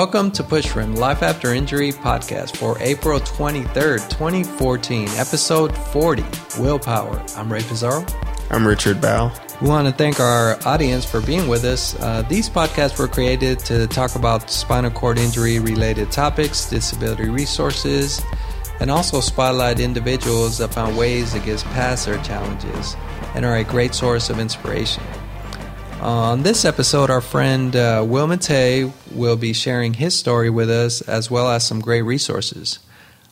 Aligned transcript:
Welcome 0.00 0.30
to 0.30 0.42
Push 0.42 0.74
Rim 0.74 0.96
Life 0.96 1.22
After 1.22 1.52
Injury 1.52 1.92
podcast 1.92 2.56
for 2.56 2.78
April 2.80 3.20
23rd, 3.20 4.08
2014, 4.08 5.08
episode 5.08 5.76
40 5.76 6.24
Willpower. 6.58 7.22
I'm 7.36 7.52
Ray 7.52 7.60
Pizarro. 7.60 8.06
I'm 8.48 8.66
Richard 8.66 8.98
Bow. 8.98 9.30
We 9.60 9.68
want 9.68 9.86
to 9.88 9.92
thank 9.92 10.18
our 10.18 10.58
audience 10.64 11.04
for 11.04 11.20
being 11.20 11.48
with 11.48 11.64
us. 11.64 12.00
Uh, 12.00 12.22
these 12.30 12.48
podcasts 12.48 12.98
were 12.98 13.08
created 13.08 13.58
to 13.66 13.86
talk 13.88 14.14
about 14.14 14.50
spinal 14.50 14.90
cord 14.90 15.18
injury 15.18 15.58
related 15.58 16.10
topics, 16.10 16.70
disability 16.70 17.28
resources, 17.28 18.22
and 18.80 18.90
also 18.90 19.20
spotlight 19.20 19.80
individuals 19.80 20.56
that 20.56 20.72
found 20.72 20.96
ways 20.96 21.34
to 21.34 21.40
get 21.40 21.62
past 21.74 22.06
their 22.06 22.16
challenges 22.22 22.96
and 23.34 23.44
are 23.44 23.56
a 23.58 23.64
great 23.64 23.94
source 23.94 24.30
of 24.30 24.38
inspiration. 24.38 25.02
On 26.00 26.42
this 26.42 26.64
episode, 26.64 27.10
our 27.10 27.20
friend 27.20 27.76
uh, 27.76 28.02
Will 28.08 28.26
Matei 28.26 28.90
will 29.14 29.36
be 29.36 29.52
sharing 29.52 29.92
his 29.92 30.18
story 30.18 30.48
with 30.48 30.70
us 30.70 31.02
as 31.02 31.30
well 31.30 31.50
as 31.50 31.66
some 31.66 31.80
great 31.80 32.00
resources. 32.00 32.78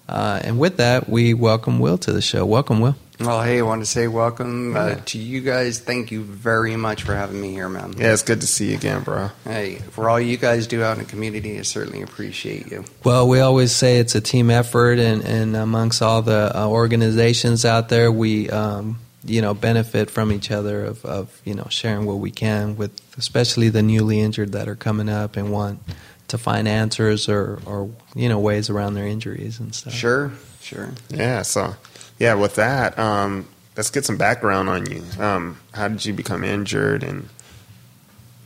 Uh, 0.06 0.40
and 0.44 0.58
with 0.58 0.76
that, 0.76 1.08
we 1.08 1.32
welcome 1.32 1.78
Will 1.78 1.96
to 1.96 2.12
the 2.12 2.20
show. 2.20 2.44
Welcome, 2.44 2.80
Will. 2.80 2.94
Well, 3.20 3.42
hey, 3.42 3.60
I 3.60 3.62
want 3.62 3.80
to 3.80 3.86
say 3.86 4.06
welcome 4.06 4.76
uh, 4.76 4.96
to 5.06 5.18
you 5.18 5.40
guys. 5.40 5.80
Thank 5.80 6.10
you 6.12 6.22
very 6.22 6.76
much 6.76 7.04
for 7.04 7.14
having 7.14 7.40
me 7.40 7.52
here, 7.52 7.70
man. 7.70 7.94
Yeah, 7.96 8.12
it's 8.12 8.22
good 8.22 8.42
to 8.42 8.46
see 8.46 8.70
you 8.70 8.76
again, 8.76 9.02
bro. 9.02 9.30
Hey, 9.44 9.76
for 9.76 10.10
all 10.10 10.20
you 10.20 10.36
guys 10.36 10.66
do 10.66 10.82
out 10.82 10.98
in 10.98 11.04
the 11.04 11.10
community, 11.10 11.58
I 11.58 11.62
certainly 11.62 12.02
appreciate 12.02 12.70
you. 12.70 12.84
Well, 13.02 13.28
we 13.28 13.40
always 13.40 13.72
say 13.72 13.98
it's 13.98 14.14
a 14.14 14.20
team 14.20 14.50
effort, 14.50 14.98
and, 14.98 15.24
and 15.24 15.56
amongst 15.56 16.02
all 16.02 16.20
the 16.20 16.52
uh, 16.54 16.68
organizations 16.68 17.64
out 17.64 17.88
there, 17.88 18.12
we 18.12 18.50
um, 18.50 18.98
you 19.24 19.42
know 19.42 19.54
benefit 19.54 20.10
from 20.10 20.30
each 20.30 20.50
other 20.50 20.84
of, 20.84 21.04
of 21.04 21.40
you 21.44 21.54
know 21.54 21.66
sharing 21.70 22.06
what 22.06 22.18
we 22.18 22.30
can 22.30 22.76
with 22.76 22.92
especially 23.18 23.68
the 23.68 23.82
newly 23.82 24.20
injured 24.20 24.52
that 24.52 24.68
are 24.68 24.76
coming 24.76 25.08
up 25.08 25.36
and 25.36 25.50
want 25.50 25.80
to 26.28 26.38
find 26.38 26.68
answers 26.68 27.28
or 27.28 27.58
or 27.66 27.90
you 28.14 28.28
know 28.28 28.38
ways 28.38 28.70
around 28.70 28.94
their 28.94 29.06
injuries 29.06 29.58
and 29.58 29.74
stuff. 29.74 29.92
Sure, 29.92 30.32
sure. 30.60 30.90
Yeah. 31.08 31.42
So, 31.42 31.74
yeah, 32.18 32.34
with 32.34 32.54
that, 32.56 32.98
um, 32.98 33.48
let's 33.76 33.90
get 33.90 34.04
some 34.04 34.16
background 34.16 34.68
on 34.68 34.86
you. 34.90 35.02
Um, 35.18 35.58
how 35.72 35.88
did 35.88 36.04
you 36.04 36.12
become 36.12 36.44
injured? 36.44 37.02
And, 37.02 37.28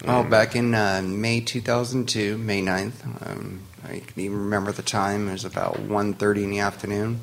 oh, 0.06 0.23
back 0.25 0.56
in 0.56 0.75
uh, 0.75 1.03
May 1.05 1.41
2002, 1.41 2.39
May 2.39 2.62
9th. 2.62 3.31
Um, 3.31 3.62
I 3.84 3.98
can 3.98 4.23
even 4.23 4.39
remember 4.39 4.73
the 4.73 4.83
time. 4.83 5.28
It 5.28 5.33
was 5.33 5.45
about 5.45 5.75
1.30 5.75 6.45
in 6.45 6.50
the 6.50 6.61
afternoon. 6.61 7.20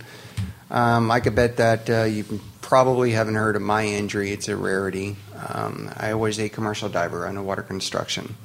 Um, 0.71 1.09
I 1.09 1.19
could 1.19 1.35
bet 1.35 1.57
that 1.57 1.89
uh, 1.89 2.03
you 2.03 2.39
probably 2.61 3.11
haven't 3.11 3.35
heard 3.35 3.55
of 3.55 3.61
my 3.61 3.85
injury. 3.85 4.31
It's 4.31 4.47
a 4.47 4.55
rarity. 4.55 5.15
Um, 5.47 5.91
I 5.97 6.13
was 6.13 6.39
a 6.39 6.49
commercial 6.49 6.89
diver 6.89 7.25
underwater 7.25 7.63
construction. 7.63 8.35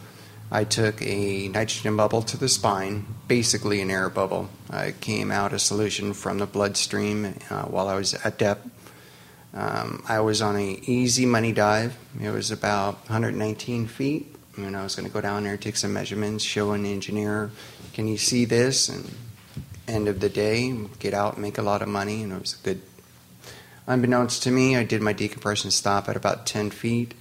I 0.51 0.65
took 0.65 1.03
a 1.03 1.49
nitrogen 1.49 1.97
bubble 1.97 2.23
to 2.23 2.37
the 2.37 2.49
spine, 2.49 3.07
basically 3.29 3.81
an 3.81 3.91
air 3.91 4.09
bubble. 4.09 4.49
I 4.71 4.93
came 4.93 5.31
out 5.31 5.53
a 5.53 5.59
solution 5.59 6.15
from 6.15 6.39
the 6.39 6.47
bloodstream 6.47 7.35
uh, 7.51 7.65
while 7.65 7.89
I 7.89 7.97
was 7.97 8.15
at 8.15 8.39
depth. 8.39 8.71
Um, 9.53 10.03
I 10.09 10.21
was 10.21 10.41
on 10.41 10.57
an 10.57 10.79
easy 10.85 11.27
money 11.27 11.53
dive. 11.53 11.97
It 12.21 12.31
was 12.31 12.51
about 12.51 12.95
119 13.09 13.87
feet, 13.87 14.35
and 14.57 14.77
I 14.77 14.83
was 14.83 14.95
going 14.95 15.07
to 15.07 15.13
go 15.13 15.21
down 15.21 15.45
there, 15.45 15.57
take 15.57 15.77
some 15.77 15.93
measurements, 15.93 16.45
show 16.45 16.73
an 16.73 16.87
engineer, 16.87 17.51
"Can 17.93 18.09
you 18.09 18.17
see 18.17 18.45
this?" 18.45 18.89
And 18.89 19.11
end 19.87 20.09
of 20.09 20.21
the 20.21 20.29
day, 20.29 20.77
get 20.99 21.15
out, 21.15 21.39
make 21.39 21.59
a 21.59 21.63
lot 21.63 21.83
of 21.83 21.89
money, 21.89 22.23
and 22.23 22.33
it 22.33 22.41
was 22.41 22.59
a 22.61 22.65
good 22.65 22.81
Unbeknownst 23.87 24.43
to 24.45 24.51
me, 24.51 24.77
I 24.77 24.85
did 24.85 25.03
my 25.03 25.13
decompression 25.13 25.71
stop 25.71 26.09
at 26.09 26.17
about 26.17 26.47
10 26.47 26.71
feet. 26.71 27.13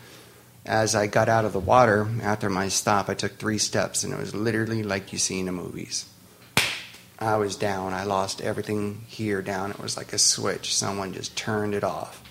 As 0.65 0.95
I 0.95 1.07
got 1.07 1.27
out 1.27 1.43
of 1.43 1.51
the 1.51 1.59
water 1.59 2.07
after 2.21 2.49
my 2.49 2.69
stop, 2.69 3.09
I 3.09 3.15
took 3.15 3.37
three 3.37 3.57
steps, 3.57 4.05
and 4.05 4.13
it 4.13 4.19
was 4.19 4.33
literally 4.33 4.81
like 4.81 5.11
you 5.11 5.19
see 5.19 5.41
in 5.41 5.47
the 5.47 5.51
movies. 5.51 6.05
I 7.19 7.35
was 7.35 7.57
down. 7.57 7.93
I 7.93 8.05
lost 8.05 8.39
everything 8.39 9.03
here 9.07 9.41
down. 9.41 9.71
It 9.71 9.79
was 9.79 9.97
like 9.97 10.13
a 10.13 10.17
switch. 10.17 10.73
Someone 10.73 11.13
just 11.13 11.35
turned 11.35 11.73
it 11.73 11.83
off. 11.83 12.21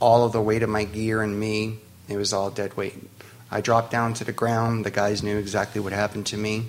All 0.00 0.24
of 0.24 0.32
the 0.32 0.42
weight 0.42 0.64
of 0.64 0.68
my 0.68 0.82
gear 0.82 1.22
and 1.22 1.38
me, 1.38 1.78
it 2.08 2.16
was 2.16 2.32
all 2.32 2.50
dead 2.50 2.76
weight. 2.76 3.08
I 3.52 3.60
dropped 3.60 3.92
down 3.92 4.14
to 4.14 4.24
the 4.24 4.32
ground. 4.32 4.84
The 4.84 4.90
guys 4.90 5.22
knew 5.22 5.38
exactly 5.38 5.80
what 5.80 5.92
happened 5.92 6.26
to 6.26 6.36
me. 6.36 6.66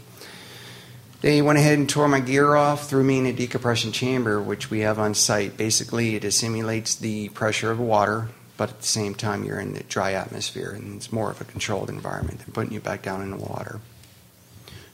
They 1.22 1.44
went 1.44 1.59
ahead 1.59 1.78
and 1.78 1.88
tore 1.88 2.08
my 2.08 2.20
gear 2.20 2.56
off, 2.56 2.90
threw 2.90 3.04
me 3.04 3.20
in 3.20 3.28
a 3.28 3.34
decompression 3.34 3.92
chamber, 3.92 4.42
which 4.42 4.72
we 4.72 4.80
have 4.80 4.98
on 4.98 5.14
site. 5.14 5.56
Basically, 5.56 6.16
it 6.16 6.32
simulates 6.34 6.96
the 6.96 7.30
pressure 7.30 7.70
of 7.70 7.80
water, 7.80 8.30
but 8.58 8.72
at 8.72 8.82
the 8.82 8.88
same 8.88 9.14
time, 9.14 9.44
you're 9.44 9.59
in 9.59 9.76
the 9.76 9.84
dry 9.84 10.14
atmosphere, 10.14 10.72
and 10.72 10.96
it's 10.96 11.12
more 11.12 11.30
of 11.30 11.40
a 11.40 11.44
controlled 11.44 11.90
environment 11.90 12.40
than 12.40 12.54
putting 12.54 12.74
you 12.74 12.80
back 12.80 13.04
down 13.04 13.22
in 13.22 13.30
the 13.30 13.38
water. 13.38 13.80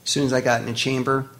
As 0.04 0.10
soon 0.10 0.26
as 0.26 0.34
I 0.34 0.42
got 0.42 0.60
in 0.60 0.66
the 0.66 0.74
chamber, 0.74 1.30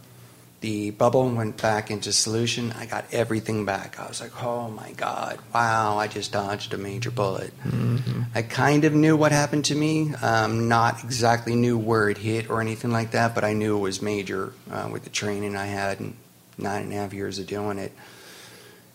the 0.61 0.91
bubble 0.91 1.29
went 1.31 1.61
back 1.61 1.91
into 1.91 2.13
solution. 2.13 2.73
I 2.73 2.87
got 2.87 3.05
everything 3.13 3.65
back. 3.65 4.01
I 4.01 4.09
was 4.09 4.21
like, 4.21 4.43
oh 4.43 4.69
my 4.69 4.91
God, 4.93 5.39
wow, 5.55 5.97
I 5.99 6.09
just 6.09 6.33
dodged 6.33 6.75
a 6.75 6.79
major 6.79 7.13
bullet. 7.13 7.53
Mm-hmm. 7.63 8.23
I 8.35 8.43
kind 8.43 8.85
of 8.85 8.93
knew 8.93 9.17
what 9.17 9.31
happened 9.31 9.67
to 9.67 9.77
me, 9.77 10.15
um, 10.15 10.69
not 10.69 11.05
exactly 11.05 11.55
knew 11.55 11.79
where 11.79 12.11
it 12.11 12.19
hit 12.19 12.51
or 12.51 12.61
anything 12.61 12.91
like 12.91 13.13
that, 13.13 13.37
but 13.37 13.45
I 13.45 13.53
knew 13.53 13.77
it 13.77 13.81
was 13.81 14.03
major 14.03 14.53
uh, 14.71 14.89
with 14.91 15.05
the 15.05 15.11
training 15.11 15.55
I 15.55 15.67
had 15.67 16.01
and 16.01 16.17
nine 16.57 16.83
and 16.83 16.93
a 16.93 16.97
half 16.97 17.13
years 17.13 17.39
of 17.39 17.47
doing 17.47 17.79
it. 17.79 17.93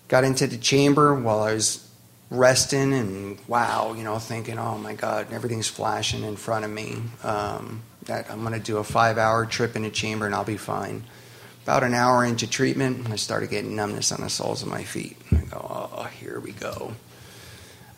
Got 0.09 0.25
into 0.25 0.47
the 0.47 0.57
chamber 0.57 1.15
while 1.15 1.39
I 1.39 1.53
was 1.53 1.89
resting 2.29 2.93
and 2.93 3.39
wow, 3.47 3.93
you 3.93 4.03
know, 4.03 4.19
thinking, 4.19 4.59
oh 4.59 4.77
my 4.77 4.95
God, 4.95 5.31
everything's 5.31 5.69
flashing 5.69 6.23
in 6.23 6.35
front 6.35 6.65
of 6.65 6.71
me. 6.71 6.97
Um, 7.23 7.83
that 8.05 8.29
I'm 8.29 8.41
going 8.41 8.51
to 8.51 8.59
do 8.59 8.79
a 8.79 8.83
five 8.83 9.17
hour 9.17 9.45
trip 9.45 9.77
in 9.77 9.85
a 9.85 9.89
chamber 9.89 10.25
and 10.25 10.35
I'll 10.35 10.43
be 10.43 10.57
fine 10.57 11.05
about 11.63 11.83
an 11.83 11.93
hour 11.93 12.25
into 12.25 12.45
treatment, 12.45 13.09
I 13.09 13.15
started 13.15 13.49
getting 13.49 13.75
numbness 13.75 14.11
on 14.11 14.21
the 14.21 14.29
soles 14.29 14.61
of 14.61 14.67
my 14.67 14.83
feet. 14.83 15.17
I 15.31 15.37
go, 15.37 15.89
oh, 15.95 16.03
here 16.19 16.39
we 16.39 16.51
go. 16.51 16.93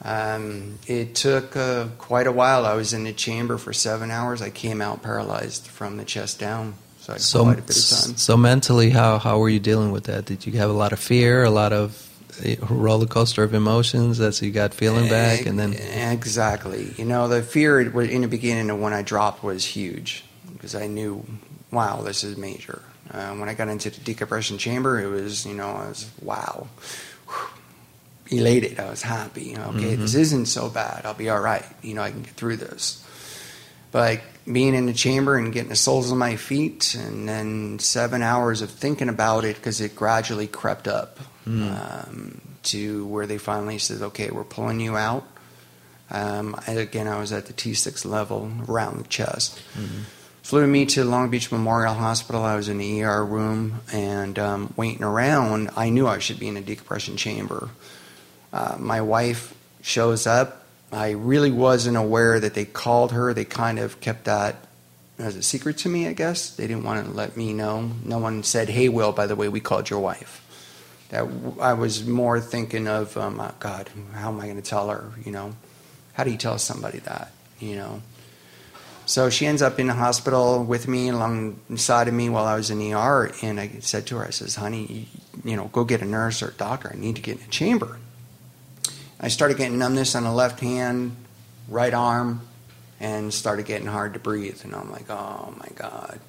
Um, 0.03 0.77
it 0.85 1.15
took 1.15 1.57
uh, 1.57 1.87
quite 1.97 2.27
a 2.27 2.31
while. 2.31 2.65
I 2.65 2.75
was 2.75 2.93
in 2.93 3.05
the 3.05 3.13
chamber 3.13 3.57
for 3.57 3.73
seven 3.73 4.11
hours. 4.11 4.39
I 4.41 4.51
came 4.51 4.81
out 4.81 5.01
paralyzed 5.01 5.65
from 5.65 5.97
the 5.97 6.05
chest 6.05 6.39
down. 6.39 6.75
So 6.99 7.13
I 7.13 7.17
so, 7.17 7.43
quite 7.43 7.59
a 7.59 7.61
bit 7.63 7.77
of 7.77 7.89
time. 7.89 8.17
So 8.17 8.37
mentally, 8.37 8.91
how 8.91 9.17
how 9.17 9.39
were 9.39 9.49
you 9.49 9.59
dealing 9.59 9.91
with 9.91 10.03
that? 10.05 10.25
Did 10.25 10.45
you 10.45 10.53
have 10.53 10.69
a 10.69 10.73
lot 10.73 10.91
of 10.91 10.99
fear, 10.99 11.43
a 11.43 11.49
lot 11.49 11.73
of 11.73 12.07
eh, 12.43 12.55
roller 12.69 13.07
coaster 13.07 13.43
of 13.43 13.55
emotions 13.55 14.19
as 14.19 14.41
you 14.43 14.51
got 14.51 14.75
feeling 14.75 15.09
back, 15.09 15.47
and 15.47 15.57
then 15.57 15.73
exactly. 15.73 16.93
You 16.97 17.05
know, 17.05 17.27
the 17.27 17.41
fear 17.41 17.81
in 17.81 18.21
the 18.21 18.27
beginning 18.27 18.69
of 18.69 18.79
when 18.79 18.93
I 18.93 19.01
dropped 19.01 19.43
was 19.43 19.65
huge 19.65 20.23
because 20.53 20.75
I 20.75 20.85
knew, 20.85 21.25
wow, 21.71 22.01
this 22.01 22.23
is 22.23 22.37
major. 22.37 22.83
Uh, 23.15 23.33
when 23.35 23.47
I 23.47 23.53
got 23.53 23.69
into 23.69 23.89
the 23.89 24.01
decompression 24.01 24.57
chamber, 24.57 24.99
it 24.99 25.07
was, 25.07 25.45
you 25.45 25.53
know, 25.53 25.69
I 25.69 25.87
was, 25.87 26.11
wow, 26.21 26.67
Whew. 27.27 28.39
elated. 28.39 28.77
I 28.77 28.89
was 28.89 29.01
happy. 29.01 29.55
Okay, 29.55 29.93
mm-hmm. 29.93 30.01
this 30.01 30.15
isn't 30.15 30.47
so 30.47 30.69
bad. 30.69 31.05
I'll 31.05 31.13
be 31.13 31.29
all 31.29 31.39
right. 31.39 31.63
You 31.81 31.93
know, 31.93 32.01
I 32.01 32.11
can 32.11 32.23
get 32.23 32.33
through 32.33 32.57
this. 32.57 33.01
But 33.93 34.19
being 34.51 34.75
in 34.75 34.85
the 34.85 34.93
chamber 34.93 35.37
and 35.37 35.53
getting 35.53 35.69
the 35.69 35.77
soles 35.77 36.11
of 36.11 36.17
my 36.17 36.35
feet, 36.35 36.93
and 36.93 37.27
then 37.29 37.79
seven 37.79 38.21
hours 38.21 38.61
of 38.61 38.69
thinking 38.69 39.07
about 39.07 39.45
it 39.45 39.55
because 39.55 39.79
it 39.79 39.95
gradually 39.95 40.47
crept 40.47 40.85
up 40.85 41.19
mm. 41.47 42.07
um, 42.09 42.41
to 42.63 43.05
where 43.07 43.25
they 43.25 43.37
finally 43.37 43.77
said, 43.77 44.01
okay, 44.01 44.29
we're 44.29 44.43
pulling 44.43 44.81
you 44.81 44.97
out. 44.97 45.25
Um, 46.11 46.59
again, 46.67 47.07
I 47.07 47.17
was 47.17 47.31
at 47.31 47.45
the 47.45 47.53
T6 47.53 48.05
level 48.05 48.51
around 48.67 48.97
the 48.97 49.07
chest. 49.07 49.61
Mm-hmm 49.77 50.01
flew 50.45 50.67
me 50.67 50.85
to 50.85 51.03
Long 51.03 51.31
Beach 51.31 51.51
Memorial 51.51 51.95
Hospital. 51.95 52.44
I 52.44 52.56
was 52.56 52.69
in 52.69 52.78
the 52.78 53.01
ER 53.01 53.25
room 53.25 53.81
and 53.91 54.38
um, 54.38 54.72
waiting 54.78 55.03
around. 55.03 55.72
I 55.75 55.89
knew 55.89 56.07
I 56.07 56.19
should 56.19 56.39
be 56.39 56.47
in 56.47 56.56
a 56.56 56.61
decompression 56.61 57.17
chamber. 57.17 57.69
Uh, 58.53 58.75
my 58.78 59.01
wife 59.01 59.56
shows 59.81 60.27
up. 60.27 60.68
I 60.92 61.12
really 61.12 61.50
wasn't 61.50 61.97
aware 61.97 62.39
that 62.39 62.53
they 62.53 62.63
called 62.63 63.12
her. 63.13 63.33
They 63.33 63.44
kind 63.44 63.80
of 63.80 64.00
kept 64.01 64.25
that 64.25 64.57
as 65.18 65.36
a 65.36 65.42
secret 65.42 65.80
to 65.80 65.89
me, 65.89 66.07
I 66.07 66.13
guess. 66.13 66.51
They 66.51 66.68
didn't 66.68 66.83
want 66.83 67.03
to 67.03 67.12
let 67.12 67.36
me 67.36 67.51
know. 67.51 67.89
No 68.03 68.19
one 68.19 68.44
said, 68.44 68.69
"Hey, 68.69 68.88
Will, 68.88 69.13
by 69.13 69.25
the 69.25 69.36
way, 69.36 69.50
we 69.50 69.59
called 69.59 69.89
your 69.89 70.00
wife." 70.00 70.44
That 71.09 71.27
I 71.59 71.74
was 71.74 72.06
more 72.06 72.39
thinking 72.39 72.88
of, 72.88 73.18
um, 73.18 73.39
oh, 73.39 73.51
God, 73.59 73.89
how 74.13 74.30
am 74.30 74.39
I 74.39 74.44
going 74.44 74.62
to 74.62 74.69
tell 74.69 74.89
her? 74.89 75.12
You 75.25 75.31
know, 75.31 75.56
how 76.13 76.24
do 76.24 76.30
you 76.30 76.38
tell 76.38 76.59
somebody 76.59 77.00
that? 77.00 77.31
You 77.59 77.77
know, 77.77 78.01
so 79.06 79.30
she 79.30 79.46
ends 79.46 79.62
up 79.62 79.80
in 79.80 79.88
the 79.88 79.94
hospital 79.94 80.63
with 80.63 80.88
me 80.88 81.10
alongside 81.10 82.07
of 82.07 82.13
me 82.13 82.30
while 82.30 82.46
I 82.46 82.56
was 82.56 82.72
in 82.72 82.81
ER. 82.81 83.31
And 83.42 83.60
I 83.60 83.69
said 83.80 84.07
to 84.07 84.18
her, 84.18 84.25
I 84.25 84.31
says, 84.31 84.56
honey, 84.56 85.07
you, 85.44 85.56
know, 85.56 85.66
go 85.68 85.84
get 85.84 86.02
a 86.02 86.06
nurse 86.06 86.42
or 86.42 86.50
a 86.50 86.54
doctor. 86.54 86.92
I 86.92 86.98
need 86.98 87.16
to 87.16 87.22
get 87.22 87.38
in 87.38 87.44
a 87.44 87.50
chamber. 87.50 88.00
I 89.19 89.28
started 89.28 89.57
getting 89.57 89.78
numbness 89.78 90.16
on 90.16 90.24
the 90.24 90.31
left 90.31 90.60
hand, 90.60 91.16
right 91.68 91.94
arm, 91.94 92.42
and 93.00 93.34
started 93.34 93.66
getting 93.66 93.88
hard 93.88 94.13
to 94.13 94.19
breathe. 94.19 94.62
And 94.63 94.75
I'm 94.75 94.92
like, 94.92 95.10
oh 95.10 95.54
my 95.57 95.69
God. 95.75 96.19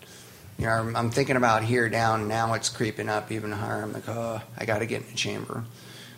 You 0.58 0.66
know, 0.66 0.92
I'm 0.94 1.10
thinking 1.10 1.36
about 1.36 1.64
here 1.64 1.88
down. 1.88 2.28
Now 2.28 2.54
it's 2.54 2.68
creeping 2.68 3.08
up 3.08 3.32
even 3.32 3.52
higher. 3.52 3.82
I'm 3.82 3.92
like, 3.92 4.08
oh, 4.08 4.40
I 4.56 4.64
got 4.64 4.78
to 4.78 4.86
get 4.86 5.02
in 5.02 5.12
a 5.12 5.16
chamber. 5.16 5.64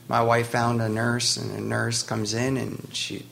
My 0.08 0.22
wife 0.22 0.48
found 0.48 0.80
a 0.80 0.88
nurse, 0.88 1.36
and 1.36 1.50
the 1.50 1.60
nurse 1.60 2.02
comes 2.02 2.32
in 2.32 2.56
and 2.56 2.88
she 2.92 3.26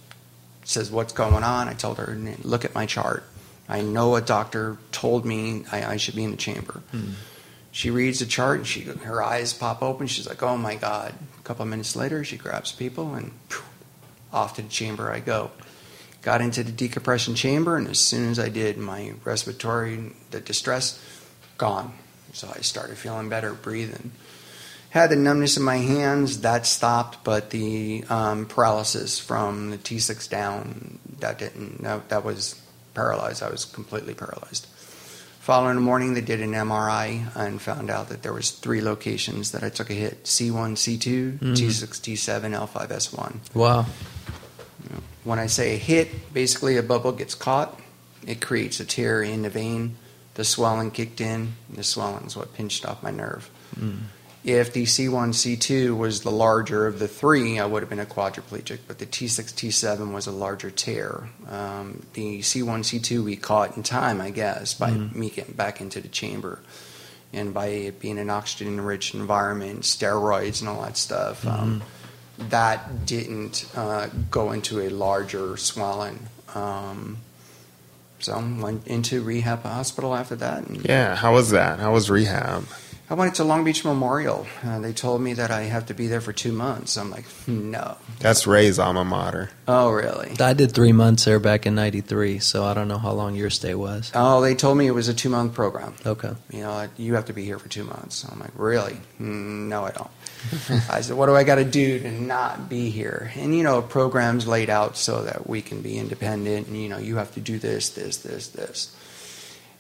says, 0.69 0.91
What's 0.91 1.13
going 1.13 1.45
on? 1.45 1.69
I 1.69 1.75
told 1.75 1.99
her, 1.99 2.17
Look 2.43 2.65
at 2.65 2.75
my 2.75 2.87
chart. 2.87 3.25
I 3.69 3.83
know 3.83 4.15
a 4.15 4.21
doctor 4.21 4.79
told 4.93 5.25
me 5.25 5.65
I, 5.73 5.95
I 5.95 5.97
should 5.97 6.15
be 6.15 6.25
in 6.25 6.31
the 6.31 6.37
chamber. 6.37 6.83
Hmm. 6.93 7.13
She 7.73 7.91
reads 7.91 8.21
the 8.21 8.27
chart 8.27 8.59
and 8.59 8.67
she 8.67 8.83
her 8.83 9.23
eyes 9.23 9.53
pop 9.53 9.83
open. 9.83 10.07
She's 10.07 10.27
like, 10.27 10.43
"Oh 10.43 10.57
my 10.57 10.77
God!" 10.77 11.13
A 11.39 11.43
couple 11.43 11.65
of 11.65 11.69
minutes 11.69 11.95
later, 11.95 12.25
she 12.25 12.37
grabs 12.37 12.73
people 12.73 13.15
and 13.15 13.33
phew, 13.49 13.63
off 14.33 14.57
to 14.57 14.63
the 14.63 14.69
chamber 14.69 15.11
I 15.13 15.21
go. 15.21 15.51
Got 16.23 16.41
into 16.41 16.65
the 16.65 16.73
decompression 16.73 17.35
chamber, 17.35 17.77
and 17.77 17.87
as 17.87 17.99
soon 17.99 18.31
as 18.31 18.39
I 18.39 18.49
did, 18.49 18.79
my 18.79 19.13
respiratory, 19.25 20.15
the 20.31 20.41
distress, 20.41 20.99
gone. 21.59 21.93
So 22.33 22.51
I 22.55 22.61
started 22.61 22.97
feeling 22.97 23.29
better, 23.29 23.53
breathing. 23.53 24.11
Had 24.91 25.11
the 25.11 25.17
numbness 25.17 25.57
in 25.57 25.63
my 25.63 25.77
hands, 25.77 26.41
that 26.41 26.67
stopped, 26.67 27.23
but 27.25 27.51
the 27.51 28.05
um, 28.09 28.47
paralysis 28.47 29.19
from 29.19 29.71
the 29.71 29.79
T6 29.79 30.29
down, 30.31 30.99
that 31.19 31.39
didn't, 31.39 31.83
that, 31.83 32.09
that 32.09 32.25
was 32.25 32.61
paralyzed. 32.95 33.43
I 33.43 33.51
was 33.51 33.65
completely 33.65 34.15
paralyzed. 34.15 34.67
Following 35.41 35.77
the 35.77 35.81
morning, 35.83 36.15
they 36.15 36.23
did 36.23 36.41
an 36.41 36.53
MRI 36.53 37.31
and 37.37 37.63
found 37.63 37.89
out 37.89 38.09
that 38.09 38.23
there 38.25 38.33
was 38.33 38.51
three 38.51 38.81
locations 38.81 39.53
that 39.53 39.63
I 39.63 39.69
took 39.69 39.91
a 39.91 39.93
hit: 39.93 40.25
C1, 40.25 40.73
C2, 40.75 41.39
T6, 41.39 42.01
T7, 42.01 42.69
L5S1. 42.69 43.55
Wow. 43.55 43.87
When 45.23 45.39
I 45.39 45.47
say 45.47 45.75
a 45.75 45.79
hit, 45.79 46.33
basically 46.35 46.77
a 46.77 46.83
bubble 46.83 47.13
gets 47.13 47.37
caught, 47.37 47.79
it 48.27 48.41
creates 48.41 48.81
a 48.81 48.85
tear 48.85 49.23
in 49.23 49.43
the 49.43 49.51
vein, 49.51 49.97
the 50.35 50.45
swelling 50.45 50.91
kicked 50.91 51.21
in, 51.21 51.53
the 51.73 51.85
swelling 51.85 52.27
is 52.27 52.37
what 52.37 52.53
pinched 52.55 52.85
off 52.85 53.03
my 53.03 53.11
nerve. 53.13 53.49
If 54.47 54.73
the 54.73 54.85
C1, 54.85 55.31
C2 55.31 55.97
was 55.97 56.21
the 56.21 56.31
larger 56.31 56.87
of 56.87 57.01
the 57.01 57.09
three, 57.09 57.59
I 57.59 57.67
would 57.67 57.83
have 57.83 57.91
been 57.91 57.99
a 57.99 58.07
quadriplegic, 58.07 58.79
but 58.87 59.01
the 59.01 59.07
T6, 59.07 59.53
T7 59.53 60.13
was 60.13 60.29
a 60.29 60.31
larger 60.31 60.71
tear. 60.71 61.29
Um, 61.51 62.07
the 62.13 62.39
C1, 62.43 62.85
C2 62.85 63.25
we 63.25 63.35
caught 63.35 63.77
in 63.77 63.83
time, 63.83 64.21
I 64.21 64.31
guess, 64.31 64.73
by 64.73 64.93
me 64.93 65.31
getting 65.31 65.57
back 65.57 65.81
into 65.81 66.01
the 66.01 66.07
chamber 66.07 66.61
and 67.33 67.53
by 67.53 67.67
it 67.67 67.99
being 67.99 68.21
an 68.21 68.31
oxygen 68.31 68.81
rich 68.81 69.15
environment, 69.15 69.81
steroids, 69.81 70.61
and 70.61 70.69
all 70.69 70.83
that 70.83 70.97
stuff. 70.97 71.45
Um, 71.45 71.83
that 72.39 73.05
didn't 73.05 73.69
uh, 73.75 74.07
go 74.31 74.53
into 74.53 74.81
a 74.81 74.91
larger 74.91 75.57
swelling. 75.57 76.29
Um, 76.55 77.19
so 78.21 78.39
went 78.61 78.87
into 78.87 79.23
rehab 79.23 79.65
hospital 79.65 80.15
after 80.15 80.37
that. 80.37 80.69
And 80.69 80.85
Yeah, 80.85 81.17
how 81.17 81.35
was 81.35 81.51
that? 81.51 81.81
How 81.81 81.93
was 81.93 82.09
rehab? 82.09 82.65
I 83.09 83.15
went 83.15 83.37
to 83.37 83.45
Long 83.45 83.63
Beach 83.63 83.85
Memorial. 83.85 84.47
Uh, 84.65 84.81
they 84.81 84.93
told 84.93 85.21
me 85.21 85.35
that 85.35 85.53
I 85.53 85.63
have 85.63 85.87
to 85.87 85.95
be 85.95 86.09
there 86.09 86.21
for 86.21 86.33
two 86.33 86.51
months. 86.51 86.97
I'm 86.97 87.09
like, 87.11 87.25
no. 87.47 87.97
That's 88.19 88.49
Ray's 88.49 88.81
alma 88.81 89.05
mater. 89.05 89.51
Oh, 89.69 89.91
really? 89.91 90.35
I 90.41 90.55
did 90.55 90.73
three 90.73 90.91
months 90.93 91.25
there 91.25 91.39
back 91.39 91.67
in 91.67 91.77
'93, 91.77 92.41
so 92.41 92.65
I 92.65 92.75
don't 92.75 92.89
know 92.89 92.99
how 92.99 93.13
long 93.13 93.37
your 93.37 93.49
stay 93.51 93.75
was. 93.77 94.11
Oh, 94.15 94.41
they 94.41 94.57
told 94.57 94.77
me 94.77 94.89
it 94.89 94.91
was 94.93 95.07
a 95.09 95.15
two 95.15 95.29
month 95.29 95.55
program. 95.55 95.95
Okay. 96.05 96.33
You 96.51 96.61
know, 96.63 96.89
you 96.97 97.15
have 97.15 97.27
to 97.27 97.33
be 97.33 97.45
here 97.45 97.61
for 97.61 97.69
two 97.69 97.85
months. 97.85 98.25
I'm 98.29 98.41
like, 98.41 98.51
really? 98.57 98.97
"Mm, 99.21 99.69
No, 99.69 99.85
I 99.85 99.93
don't. 99.93 100.11
I 100.91 101.01
said, 101.01 101.17
what 101.17 101.27
do 101.27 101.35
I 101.37 101.45
got 101.45 101.57
to 101.57 101.65
do 101.65 101.99
to 102.01 102.11
not 102.11 102.69
be 102.69 102.91
here? 102.91 103.33
And, 103.37 103.57
you 103.57 103.63
know, 103.65 103.83
programs 103.83 104.47
laid 104.47 104.71
out 104.71 104.97
so 104.97 105.23
that 105.25 105.49
we 105.49 105.61
can 105.63 105.81
be 105.81 105.99
independent. 105.99 106.69
And, 106.69 106.77
you 106.81 106.89
know, 106.89 106.99
you 106.99 107.17
have 107.17 107.33
to 107.35 107.41
do 107.41 107.59
this, 107.59 107.89
this, 107.91 108.19
this, 108.19 108.49
this. 108.49 108.95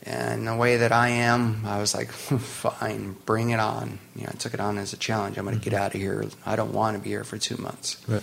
And 0.06 0.46
the 0.46 0.54
way 0.54 0.76
that 0.76 0.92
I 0.92 1.08
am, 1.08 1.62
I 1.66 1.78
was 1.78 1.92
like, 1.94 2.10
fine, 2.12 3.16
bring 3.26 3.50
it 3.50 3.58
on. 3.58 3.98
You 4.14 4.22
know, 4.22 4.30
I 4.32 4.36
took 4.36 4.54
it 4.54 4.60
on 4.60 4.78
as 4.78 4.92
a 4.92 4.96
challenge. 4.96 5.36
I'm 5.36 5.44
going 5.44 5.58
to 5.58 5.64
get 5.64 5.74
out 5.74 5.94
of 5.94 6.00
here. 6.00 6.24
I 6.44 6.54
don't 6.54 6.72
want 6.72 6.96
to 6.96 7.02
be 7.02 7.10
here 7.10 7.24
for 7.24 7.38
two 7.38 7.56
months. 7.56 7.96
Right. 8.06 8.22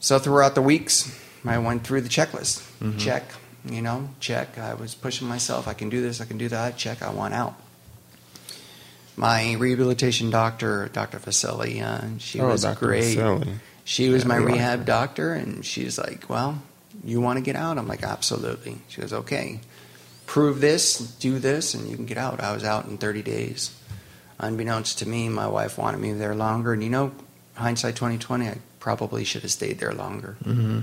So 0.00 0.18
throughout 0.18 0.54
the 0.54 0.62
weeks, 0.62 1.18
I 1.44 1.58
went 1.58 1.86
through 1.86 2.00
the 2.00 2.08
checklist. 2.08 2.62
Check, 2.98 3.24
you 3.66 3.82
know, 3.82 4.08
check. 4.20 4.58
I 4.58 4.74
was 4.74 4.94
pushing 4.94 5.28
myself. 5.28 5.68
I 5.68 5.74
can 5.74 5.90
do 5.90 6.00
this. 6.00 6.20
I 6.20 6.24
can 6.24 6.38
do 6.38 6.48
that. 6.48 6.76
Check. 6.78 7.02
I 7.02 7.10
want 7.10 7.34
out. 7.34 7.54
My 9.16 9.54
rehabilitation 9.54 10.30
doctor, 10.30 10.88
Dr. 10.92 11.18
Vasily, 11.18 11.80
uh, 11.80 12.00
she 12.18 12.40
oh, 12.40 12.48
was 12.48 12.62
Dr. 12.62 12.86
great. 12.86 13.16
She 13.84 14.08
was 14.08 14.22
Yeah, 14.22 14.28
my 14.28 14.36
rehab 14.36 14.86
doctor, 14.86 15.34
and 15.34 15.64
she's 15.64 15.98
like, 15.98 16.28
"Well, 16.28 16.60
you 17.04 17.20
want 17.20 17.36
to 17.36 17.42
get 17.42 17.54
out?" 17.54 17.78
I'm 17.78 17.86
like, 17.86 18.02
"Absolutely." 18.02 18.78
She 18.88 19.00
goes, 19.00 19.12
"Okay, 19.12 19.60
prove 20.26 20.60
this, 20.60 20.98
do 20.98 21.38
this, 21.38 21.74
and 21.74 21.88
you 21.88 21.96
can 21.96 22.06
get 22.06 22.18
out." 22.18 22.40
I 22.40 22.52
was 22.52 22.64
out 22.64 22.86
in 22.86 22.98
30 22.98 23.22
days. 23.22 23.70
Unbeknownst 24.38 24.98
to 24.98 25.08
me, 25.08 25.28
my 25.28 25.46
wife 25.46 25.78
wanted 25.78 26.00
me 26.00 26.12
there 26.12 26.34
longer, 26.34 26.72
and 26.72 26.82
you 26.82 26.90
know, 26.90 27.12
hindsight 27.54 27.94
2020, 27.96 28.48
I 28.48 28.58
probably 28.80 29.24
should 29.24 29.42
have 29.42 29.52
stayed 29.52 29.78
there 29.78 29.92
longer 29.92 30.36
hmm 30.44 30.80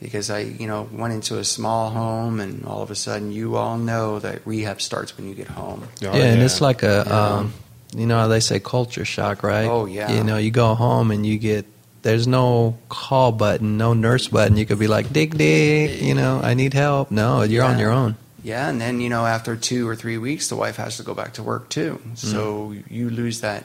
because 0.00 0.28
I, 0.28 0.40
you 0.40 0.66
know, 0.66 0.88
went 0.92 1.14
into 1.14 1.38
a 1.38 1.44
small 1.44 1.88
home, 1.90 2.40
and 2.40 2.66
all 2.66 2.82
of 2.82 2.90
a 2.90 2.94
sudden, 2.94 3.32
you 3.32 3.56
all 3.56 3.78
know 3.78 4.18
that 4.18 4.46
rehab 4.46 4.82
starts 4.82 5.16
when 5.16 5.28
you 5.28 5.34
get 5.34 5.46
home. 5.48 5.88
Oh, 6.02 6.16
yeah, 6.16 6.24
and 6.24 6.42
it's 6.42 6.60
like 6.60 6.82
a, 6.82 7.04
Yeah. 7.06 7.36
um, 7.36 7.54
you 7.94 8.04
know, 8.04 8.18
how 8.18 8.28
they 8.28 8.40
say 8.40 8.58
culture 8.58 9.04
shock, 9.06 9.42
right? 9.42 9.66
Oh, 9.66 9.86
yeah. 9.86 10.12
You 10.12 10.24
know, 10.24 10.36
you 10.36 10.50
go 10.50 10.74
home 10.74 11.10
and 11.10 11.24
you 11.24 11.38
get 11.38 11.64
there's 12.02 12.26
no 12.26 12.76
call 12.90 13.32
button, 13.32 13.78
no 13.78 13.94
nurse 13.94 14.28
button. 14.28 14.58
You 14.58 14.66
could 14.66 14.78
be 14.78 14.88
like, 14.88 15.10
dig, 15.10 15.38
dig, 15.38 16.02
you 16.02 16.14
know, 16.14 16.38
I 16.42 16.52
need 16.52 16.74
help. 16.74 17.10
No, 17.10 17.42
you're 17.42 17.64
on 17.64 17.78
your 17.78 17.92
own. 17.92 18.16
Yeah, 18.44 18.68
and 18.68 18.78
then 18.78 19.00
you 19.00 19.08
know, 19.08 19.24
after 19.24 19.56
two 19.56 19.88
or 19.88 19.96
three 19.96 20.18
weeks, 20.18 20.48
the 20.48 20.56
wife 20.56 20.76
has 20.76 20.98
to 20.98 21.02
go 21.02 21.14
back 21.14 21.32
to 21.34 21.42
work 21.42 21.70
too. 21.70 22.00
So 22.14 22.76
you 22.90 23.08
lose 23.08 23.40
that 23.40 23.64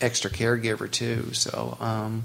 extra 0.00 0.30
caregiver 0.30 0.88
too. 0.88 1.32
So, 1.34 1.76
um, 1.80 2.24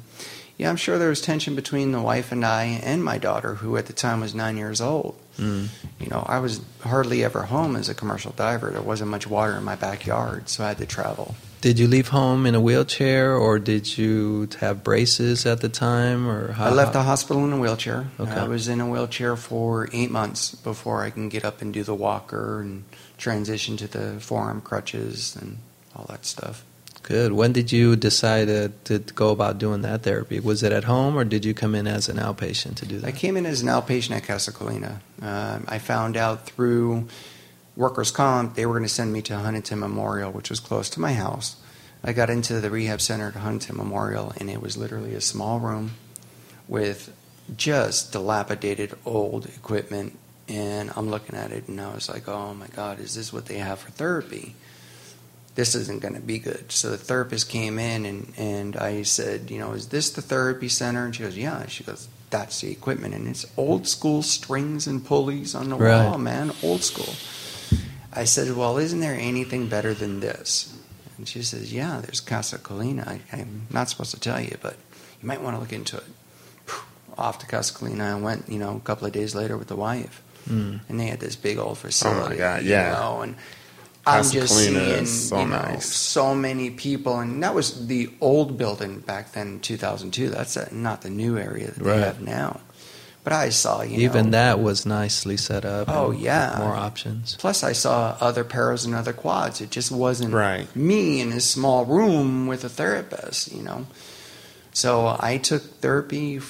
yeah, 0.57 0.69
I'm 0.69 0.75
sure 0.75 0.97
there 0.97 1.09
was 1.09 1.21
tension 1.21 1.55
between 1.55 1.91
the 1.91 2.01
wife 2.01 2.31
and 2.31 2.45
I 2.45 2.65
and 2.83 3.03
my 3.03 3.17
daughter, 3.17 3.55
who 3.55 3.77
at 3.77 3.87
the 3.87 3.93
time 3.93 4.21
was 4.21 4.35
nine 4.35 4.57
years 4.57 4.79
old. 4.79 5.17
Mm. 5.37 5.69
You 5.99 6.07
know, 6.07 6.23
I 6.27 6.39
was 6.39 6.61
hardly 6.81 7.23
ever 7.23 7.43
home 7.43 7.75
as 7.75 7.89
a 7.89 7.95
commercial 7.95 8.31
diver. 8.31 8.69
There 8.69 8.81
wasn't 8.81 9.09
much 9.09 9.25
water 9.25 9.53
in 9.53 9.63
my 9.63 9.75
backyard, 9.75 10.49
so 10.49 10.63
I 10.63 10.69
had 10.69 10.77
to 10.77 10.85
travel. 10.85 11.35
Did 11.61 11.77
you 11.77 11.87
leave 11.87 12.07
home 12.07 12.47
in 12.47 12.55
a 12.55 12.59
wheelchair, 12.59 13.35
or 13.35 13.59
did 13.59 13.97
you 13.97 14.49
have 14.59 14.83
braces 14.83 15.45
at 15.45 15.61
the 15.61 15.69
time, 15.69 16.27
or 16.27 16.53
how? 16.53 16.65
I 16.65 16.69
left 16.71 16.93
the 16.93 17.03
hospital 17.03 17.45
in 17.45 17.53
a 17.53 17.59
wheelchair. 17.59 18.07
Okay. 18.19 18.31
I 18.31 18.47
was 18.47 18.67
in 18.67 18.81
a 18.81 18.89
wheelchair 18.89 19.35
for 19.35 19.87
eight 19.93 20.09
months 20.09 20.55
before 20.55 21.03
I 21.03 21.11
can 21.11 21.29
get 21.29 21.45
up 21.45 21.61
and 21.61 21.71
do 21.71 21.83
the 21.83 21.93
walker 21.93 22.61
and 22.61 22.83
transition 23.17 23.77
to 23.77 23.87
the 23.87 24.19
forearm 24.19 24.61
crutches 24.61 25.35
and 25.35 25.59
all 25.95 26.05
that 26.09 26.25
stuff. 26.25 26.63
Good. 27.03 27.33
When 27.33 27.51
did 27.51 27.71
you 27.71 27.95
decide 27.95 28.47
to, 28.85 28.99
go 28.99 29.31
about 29.31 29.57
doing 29.57 29.81
that 29.81 30.03
therapy? 30.03 30.39
Was 30.39 30.63
it 30.63 30.71
at 30.71 30.83
home, 30.83 31.17
or 31.17 31.23
did 31.23 31.43
you 31.43 31.53
come 31.53 31.73
in 31.75 31.87
as 31.87 32.07
an 32.07 32.17
outpatient 32.17 32.75
to 32.75 32.85
do 32.85 32.99
that? 32.99 33.07
I 33.07 33.11
came 33.11 33.37
in 33.37 33.45
as 33.45 33.61
an 33.61 33.67
outpatient 33.69 34.15
at 34.15 34.23
Casa 34.23 34.51
Colina. 34.51 34.99
Um, 35.21 35.65
I 35.67 35.79
found 35.79 36.15
out 36.15 36.45
through 36.45 37.07
workers' 37.75 38.11
comp 38.11 38.55
they 38.55 38.65
were 38.65 38.73
going 38.73 38.83
to 38.83 38.89
send 38.89 39.11
me 39.11 39.21
to 39.23 39.37
Huntington 39.37 39.79
Memorial, 39.79 40.31
which 40.31 40.49
was 40.49 40.59
close 40.59 40.89
to 40.91 40.99
my 40.99 41.13
house. 41.13 41.55
I 42.03 42.13
got 42.13 42.29
into 42.29 42.59
the 42.59 42.69
rehab 42.69 43.01
center 43.01 43.27
at 43.27 43.35
Huntington 43.35 43.77
Memorial, 43.77 44.33
and 44.37 44.49
it 44.49 44.61
was 44.61 44.77
literally 44.77 45.13
a 45.13 45.21
small 45.21 45.59
room 45.59 45.91
with 46.67 47.15
just 47.57 48.11
dilapidated 48.11 48.93
old 49.05 49.45
equipment. 49.45 50.17
And 50.47 50.91
I'm 50.95 51.09
looking 51.09 51.35
at 51.35 51.51
it, 51.51 51.67
and 51.67 51.79
I 51.79 51.93
was 51.93 52.09
like, 52.09 52.27
"Oh 52.27 52.53
my 52.53 52.67
God, 52.67 52.99
is 52.99 53.15
this 53.15 53.31
what 53.31 53.45
they 53.45 53.57
have 53.57 53.79
for 53.79 53.91
therapy?" 53.91 54.55
This 55.55 55.75
isn't 55.75 56.01
going 56.01 56.13
to 56.13 56.21
be 56.21 56.39
good. 56.39 56.71
So 56.71 56.89
the 56.91 56.97
therapist 56.97 57.49
came 57.49 57.77
in, 57.77 58.05
and 58.05 58.31
and 58.37 58.77
I 58.77 59.03
said, 59.03 59.51
"You 59.51 59.59
know, 59.59 59.73
is 59.73 59.87
this 59.89 60.09
the 60.09 60.21
therapy 60.21 60.69
center?" 60.69 61.03
And 61.05 61.13
she 61.15 61.23
goes, 61.23 61.37
"Yeah." 61.37 61.65
She 61.67 61.83
goes, 61.83 62.07
"That's 62.29 62.61
the 62.61 62.71
equipment, 62.71 63.13
and 63.13 63.27
it's 63.27 63.45
old 63.57 63.87
school 63.87 64.23
strings 64.23 64.87
and 64.87 65.05
pulleys 65.05 65.53
on 65.53 65.69
the 65.69 65.75
Right. 65.75 66.05
wall, 66.05 66.17
man, 66.17 66.53
old 66.63 66.83
school." 66.83 67.13
I 68.13 68.23
said, 68.25 68.55
"Well, 68.55 68.77
isn't 68.77 68.99
there 69.01 69.15
anything 69.15 69.67
better 69.67 69.93
than 69.93 70.19
this?" 70.21 70.73
And 71.17 71.27
she 71.27 71.43
says, 71.43 71.73
"Yeah, 71.73 71.99
there's 72.01 72.21
Casa 72.21 72.57
Colina. 72.57 73.05
I, 73.07 73.19
I'm 73.33 73.67
not 73.69 73.89
supposed 73.89 74.11
to 74.11 74.19
tell 74.19 74.39
you, 74.41 74.57
but 74.61 74.75
you 75.21 75.27
might 75.27 75.41
want 75.41 75.55
to 75.55 75.59
look 75.59 75.73
into 75.73 75.97
it." 75.97 76.05
Off 77.17 77.39
to 77.39 77.45
Casa 77.45 77.73
Colina, 77.73 78.01
I 78.01 78.15
went. 78.15 78.47
You 78.49 78.57
know, 78.59 78.77
a 78.77 78.79
couple 78.79 79.05
of 79.05 79.11
days 79.13 79.35
later 79.35 79.57
with 79.57 79.67
the 79.67 79.75
wife, 79.75 80.21
Mm. 80.49 80.79
and 80.89 80.97
they 80.99 81.07
had 81.07 81.19
this 81.19 81.35
big 81.35 81.57
old 81.59 81.77
facility. 81.77 82.19
Oh 82.25 82.29
my 82.29 82.35
God, 82.37 82.63
you 82.63 82.69
yeah. 82.71 82.93
know, 82.93 83.21
and 83.21 83.35
I'm 84.05 84.23
just 84.23 84.57
seeing 84.57 85.05
so 85.05 85.39
you 85.39 85.45
know 85.47 85.57
nice. 85.61 85.85
so 85.85 86.33
many 86.33 86.71
people, 86.71 87.19
and 87.19 87.43
that 87.43 87.53
was 87.53 87.87
the 87.87 88.09
old 88.19 88.57
building 88.57 88.99
back 88.99 89.33
then, 89.33 89.59
2002. 89.59 90.29
That's 90.29 90.57
uh 90.57 90.67
not 90.71 91.01
the 91.01 91.09
new 91.09 91.37
area 91.37 91.71
that 91.71 91.81
Right. 91.83 91.95
they 91.97 92.01
have 92.01 92.21
now. 92.21 92.61
But 93.23 93.33
I 93.33 93.49
saw 93.49 93.83
you 93.83 93.99
Even 93.99 94.25
know, 94.25 94.31
that 94.31 94.59
was 94.59 94.83
nicely 94.87 95.37
set 95.37 95.63
up. 95.63 95.87
Oh, 95.89 96.09
yeah. 96.09 96.55
more 96.57 96.73
options. 96.75 97.35
Plus, 97.39 97.63
I 97.63 97.71
saw 97.73 98.17
other 98.19 98.43
paras 98.43 98.83
and 98.83 98.95
other 98.95 99.13
quads. 99.13 99.61
It 99.61 99.69
just 99.69 99.91
wasn't 99.91 100.33
Right. 100.33 100.73
me 100.75 101.21
in 101.21 101.31
a 101.31 101.39
small 101.39 101.85
room 101.85 102.47
with 102.47 102.63
a 102.63 102.69
therapist, 102.69 103.51
you 103.51 103.61
know. 103.61 103.85
So 104.73 105.15
I 105.19 105.37
took 105.37 105.61
therapy 105.81 106.41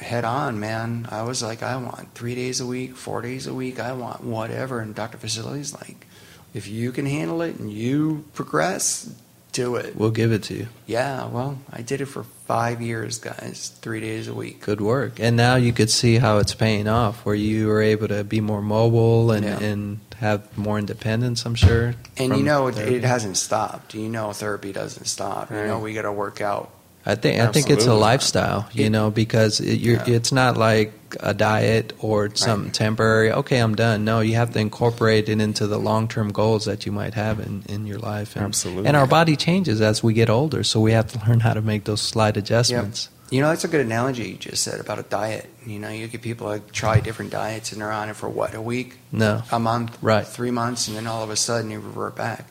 head 0.00 0.24
on, 0.24 0.58
man. 0.58 1.06
I 1.08 1.22
was 1.22 1.40
like, 1.40 1.62
I 1.62 1.76
want 1.76 2.14
three 2.16 2.34
days 2.34 2.60
a 2.60 2.66
week, 2.66 2.96
four 2.96 3.22
days 3.22 3.46
a 3.46 3.54
week. 3.54 3.78
I 3.78 3.92
want 3.92 4.24
whatever. 4.24 4.80
And 4.80 4.96
Dr. 4.96 5.18
Vasily's 5.18 5.72
like, 5.72 6.07
if 6.54 6.68
you 6.68 6.92
can 6.92 7.06
handle 7.06 7.42
it 7.42 7.56
and 7.58 7.70
you 7.72 8.24
progress, 8.34 9.12
do 9.52 9.76
it. 9.76 9.96
We'll 9.96 10.10
give 10.10 10.32
it 10.32 10.42
to 10.44 10.54
you. 10.54 10.68
Yeah, 10.86 11.26
well, 11.26 11.58
I 11.72 11.82
did 11.82 12.00
it 12.00 12.06
for 12.06 12.22
five 12.22 12.80
years, 12.82 13.18
guys, 13.18 13.72
three 13.80 14.00
days 14.00 14.28
a 14.28 14.34
week. 14.34 14.60
Good 14.60 14.80
work. 14.80 15.18
And 15.20 15.36
now 15.36 15.56
you 15.56 15.72
could 15.72 15.90
see 15.90 16.16
how 16.18 16.38
it's 16.38 16.54
paying 16.54 16.86
off, 16.88 17.24
where 17.24 17.34
you 17.34 17.66
were 17.66 17.82
able 17.82 18.08
to 18.08 18.24
be 18.24 18.40
more 18.40 18.62
mobile 18.62 19.30
and, 19.32 19.44
Yeah. 19.44 19.58
and 19.60 20.00
have 20.18 20.56
more 20.58 20.78
independence, 20.78 21.44
I'm 21.46 21.54
sure. 21.54 21.94
And 22.16 22.36
you 22.36 22.42
know, 22.42 22.66
it, 22.68 22.78
it 22.78 23.04
hasn't 23.04 23.36
stopped. 23.36 23.94
You 23.94 24.08
know, 24.08 24.32
therapy 24.32 24.72
doesn't 24.72 25.06
stop. 25.06 25.50
You 25.50 25.64
know, 25.66 25.78
we 25.78 25.92
got 25.94 26.02
to 26.02 26.12
work 26.12 26.40
out. 26.40 26.70
I 27.06 27.14
think 27.14 27.40
I 27.40 27.46
think 27.46 27.70
it's 27.70 27.86
a 27.86 27.94
lifestyle, 27.94 28.68
you 28.72 28.86
It- 28.86 28.90
know, 28.90 29.10
because 29.10 29.60
it, 29.60 29.80
you're, 29.80 29.96
Yeah. 29.96 30.16
it's 30.16 30.30
not 30.32 30.56
like 30.58 30.92
a 31.20 31.32
diet 31.32 31.94
or 32.00 32.28
something 32.34 32.70
temporary. 32.70 33.32
Okay, 33.32 33.58
I'm 33.58 33.74
done. 33.74 34.04
No, 34.04 34.20
you 34.20 34.34
have 34.34 34.52
to 34.52 34.58
incorporate 34.58 35.28
it 35.30 35.40
into 35.40 35.66
the 35.66 35.78
long 35.78 36.06
term 36.08 36.32
goals 36.32 36.66
that 36.66 36.84
you 36.84 36.92
might 36.92 37.14
have 37.14 37.40
in, 37.40 37.62
in 37.68 37.86
your 37.86 37.98
life. 37.98 38.36
And, 38.36 38.44
Absolutely. 38.44 38.86
And 38.88 38.96
our 38.96 39.06
body 39.06 39.36
changes 39.36 39.80
as 39.80 40.02
we 40.02 40.12
get 40.12 40.28
older, 40.28 40.62
so 40.62 40.80
we 40.80 40.92
have 40.92 41.06
to 41.12 41.26
learn 41.26 41.40
how 41.40 41.54
to 41.54 41.62
make 41.62 41.84
those 41.84 42.02
slight 42.02 42.36
adjustments. 42.36 43.08
You 43.30 43.40
know, 43.42 43.48
that's 43.48 43.64
a 43.64 43.68
good 43.68 43.84
analogy 43.84 44.28
you 44.30 44.36
just 44.36 44.62
said 44.62 44.80
about 44.80 44.98
a 44.98 45.02
diet. 45.02 45.48
You 45.66 45.78
know, 45.78 45.88
you 45.90 46.08
get 46.08 46.20
people 46.22 46.48
that 46.48 46.72
try 46.72 47.00
different 47.00 47.30
diets 47.30 47.72
and 47.72 47.80
they're 47.80 47.92
on 47.92 48.08
it 48.10 48.16
for 48.16 48.28
what, 48.28 48.54
a 48.54 48.60
week, 48.60 48.98
No, 49.12 49.42
a 49.52 49.58
month, 49.58 49.96
Right. 50.02 50.26
three 50.26 50.50
months, 50.50 50.88
and 50.88 50.96
then 50.96 51.06
all 51.06 51.22
of 51.22 51.30
a 51.30 51.36
sudden 51.36 51.70
you 51.70 51.78
revert 51.78 52.16
back. 52.16 52.46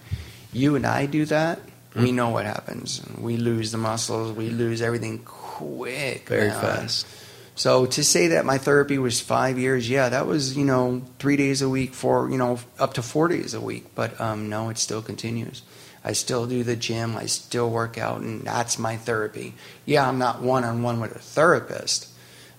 You 0.54 0.76
and 0.76 0.86
I 0.86 1.06
do 1.08 1.26
that. 1.26 1.60
We 1.98 2.12
know 2.12 2.30
what 2.30 2.46
happens. 2.46 3.02
We 3.18 3.38
lose 3.38 3.72
the 3.72 3.78
muscles, 3.78 4.32
we 4.32 4.50
lose 4.50 4.82
everything 4.82 5.20
quick. 5.26 6.28
very 6.28 6.52
fast. 6.52 7.08
So 7.56 7.88
to 7.88 8.04
say 8.04 8.28
that 8.30 8.46
my 8.46 8.60
therapy 8.60 9.00
was 9.00 9.20
five 9.20 9.58
years, 9.58 9.90
yeah, 9.90 10.10
that 10.10 10.28
was 10.28 10.56
you 10.56 10.64
know 10.64 11.02
three 11.18 11.38
days 11.38 11.62
a 11.62 11.70
week 11.70 11.94
for 11.94 12.30
you 12.30 12.38
know 12.38 12.60
up 12.80 12.94
to 12.96 13.02
four 13.02 13.28
days 13.28 13.54
a 13.54 13.62
week. 13.62 13.96
But 13.96 14.20
um, 14.22 14.48
no, 14.50 14.70
it 14.70 14.78
still 14.78 15.02
continues. 15.02 15.64
I 16.04 16.14
still 16.14 16.46
do 16.46 16.64
the 16.64 16.76
gym. 16.76 17.18
I 17.18 17.26
still 17.26 17.70
work 17.70 17.98
out, 17.98 18.22
and 18.22 18.44
that's 18.44 18.78
my 18.78 18.96
therapy. 18.96 19.56
Yeah, 19.86 20.08
I'm 20.08 20.20
not 20.20 20.42
one 20.42 20.64
on 20.64 20.84
one 20.84 21.02
with 21.02 21.16
a 21.16 21.20
therapist, 21.20 22.08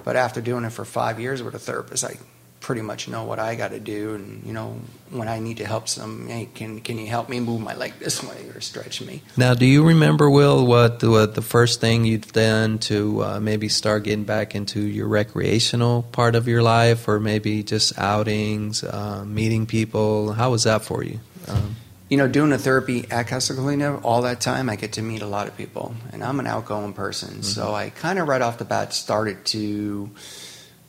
but 0.05 0.17
after 0.17 0.41
doing 0.41 0.65
it 0.65 0.73
for 0.73 0.85
five 0.85 1.21
years 1.21 1.43
with 1.43 1.55
a 1.55 1.59
therapist, 1.61 2.05
I 2.05 2.17
pretty 2.61 2.83
much 2.83 3.09
know 3.09 3.25
what 3.25 3.39
I 3.39 3.55
got 3.55 3.71
to 3.71 3.81
do. 3.81 4.15
And 4.15 4.45
you 4.45 4.53
know 4.53 4.81
when 5.11 5.29
I 5.29 5.39
need 5.39 5.59
to 5.59 5.67
help 5.67 5.89
some, 5.89 6.29
hey, 6.29 6.49
can 6.55 6.81
can 6.81 6.99
you 6.99 7.07
help 7.07 7.29
me 7.29 7.41
move 7.41 7.61
my 7.61 7.75
leg 7.75 7.95
this 7.99 8.23
way 8.23 8.49
or 8.55 8.61
stretch 8.61 9.01
me? 9.01 9.23
Now, 9.37 9.55
do 9.55 9.65
you 9.65 9.87
remember, 9.87 10.29
Will, 10.29 10.67
what 10.67 11.01
the, 11.01 11.11
what 11.11 11.35
the 11.35 11.43
first 11.43 11.81
thing 11.81 12.05
you've 12.05 12.33
done 12.33 12.79
to 12.81 13.25
uh, 13.25 13.41
maybe 13.41 13.69
start 13.69 14.05
getting 14.05 14.25
back 14.25 14.55
into 14.55 14.81
your 14.81 15.09
recreational 15.09 16.03
part 16.03 16.35
of 16.35 16.47
your 16.47 16.63
life, 16.63 17.09
or 17.09 17.21
maybe 17.21 17.63
just 17.63 17.99
outings, 17.99 18.85
uh, 18.85 19.25
meeting 19.25 19.67
people? 19.67 20.33
How 20.33 20.51
was 20.51 20.65
that 20.65 20.83
for 20.83 21.03
you? 21.03 21.21
Um, 21.47 21.77
you 22.09 22.17
know, 22.17 22.27
doing 22.27 22.51
the 22.51 22.59
therapy 22.59 23.07
at 23.11 23.29
Casa 23.29 23.55
Colina, 23.55 24.01
all 24.03 24.23
that 24.23 24.41
time, 24.41 24.71
I 24.71 24.77
get 24.77 24.93
to 24.95 25.03
meet 25.03 25.21
a 25.21 25.27
lot 25.27 25.47
of 25.47 25.57
people, 25.57 25.95
and 26.13 26.25
I'm 26.25 26.41
an 26.41 26.47
outgoing 26.47 26.95
person, 26.95 27.43
so 27.43 27.75
I 27.75 27.91
kind 27.91 28.19
of 28.19 28.27
right 28.27 28.41
off 28.41 28.57
the 28.57 28.65
bat 28.65 28.95
started 28.95 29.45
to 29.47 30.11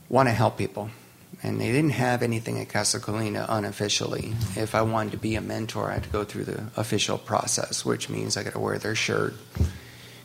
want 0.08 0.30
to 0.30 0.34
help 0.34 0.58
people. 0.58 0.90
And 1.42 1.60
they 1.60 1.72
didn't 1.72 1.92
have 1.92 2.22
anything 2.22 2.60
at 2.60 2.68
Casa 2.68 3.00
Colina 3.00 3.46
unofficially. 3.48 4.34
If 4.58 4.76
I 4.76 4.82
wanted 4.82 5.12
to 5.14 5.18
be 5.18 5.36
a 5.36 5.42
mentor, 5.42 5.90
I 5.90 5.94
had 5.94 6.04
to 6.04 6.10
go 6.10 6.26
through 6.26 6.44
the 6.44 6.66
official 6.76 7.18
process, 7.18 7.86
which 7.86 8.10
means 8.10 8.36
I 8.36 8.44
got 8.44 8.54
to 8.54 8.60
wear 8.60 8.78
their 8.78 8.96
shirt, 8.96 9.36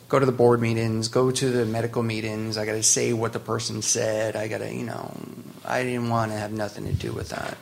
go 0.09 0.19
to 0.19 0.25
the 0.25 0.33
board 0.33 0.59
meetings, 0.61 1.07
go 1.07 1.31
to 1.31 1.49
the 1.49 1.65
medical 1.65 2.03
meetings. 2.03 2.57
I 2.57 2.65
got 2.65 2.73
to 2.73 2.83
say 2.83 3.13
what 3.13 3.31
the 3.31 3.39
person 3.39 3.81
said. 3.81 4.35
I 4.35 4.49
got 4.49 4.57
to, 4.57 4.73
you 4.73 4.83
know, 4.83 5.15
I 5.63 5.83
didn't 5.83 6.09
want 6.09 6.31
to 6.31 6.37
have 6.37 6.51
nothing 6.51 6.85
to 6.85 6.93
do 6.93 7.13
with 7.13 7.29
that. 7.29 7.57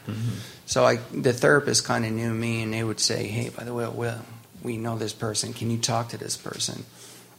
So 0.65 0.83
I, 0.83 0.95
the 1.13 1.31
therapist 1.31 1.85
kind 1.85 2.05
of 2.05 2.11
knew 2.11 2.33
me, 2.33 2.63
and 2.63 2.73
they 2.73 2.83
would 2.83 2.99
say, 2.99 3.27
"Hey, 3.27 3.49
by 3.49 3.63
the 3.65 3.73
way, 3.73 3.87
Will, 3.87 4.19
we 4.63 4.77
know 4.77 4.97
this 4.97 5.13
person. 5.13 5.53
Can 5.53 5.69
you 5.69 5.77
talk 5.77 6.09
to 6.09 6.17
this 6.17 6.37
person 6.37 6.85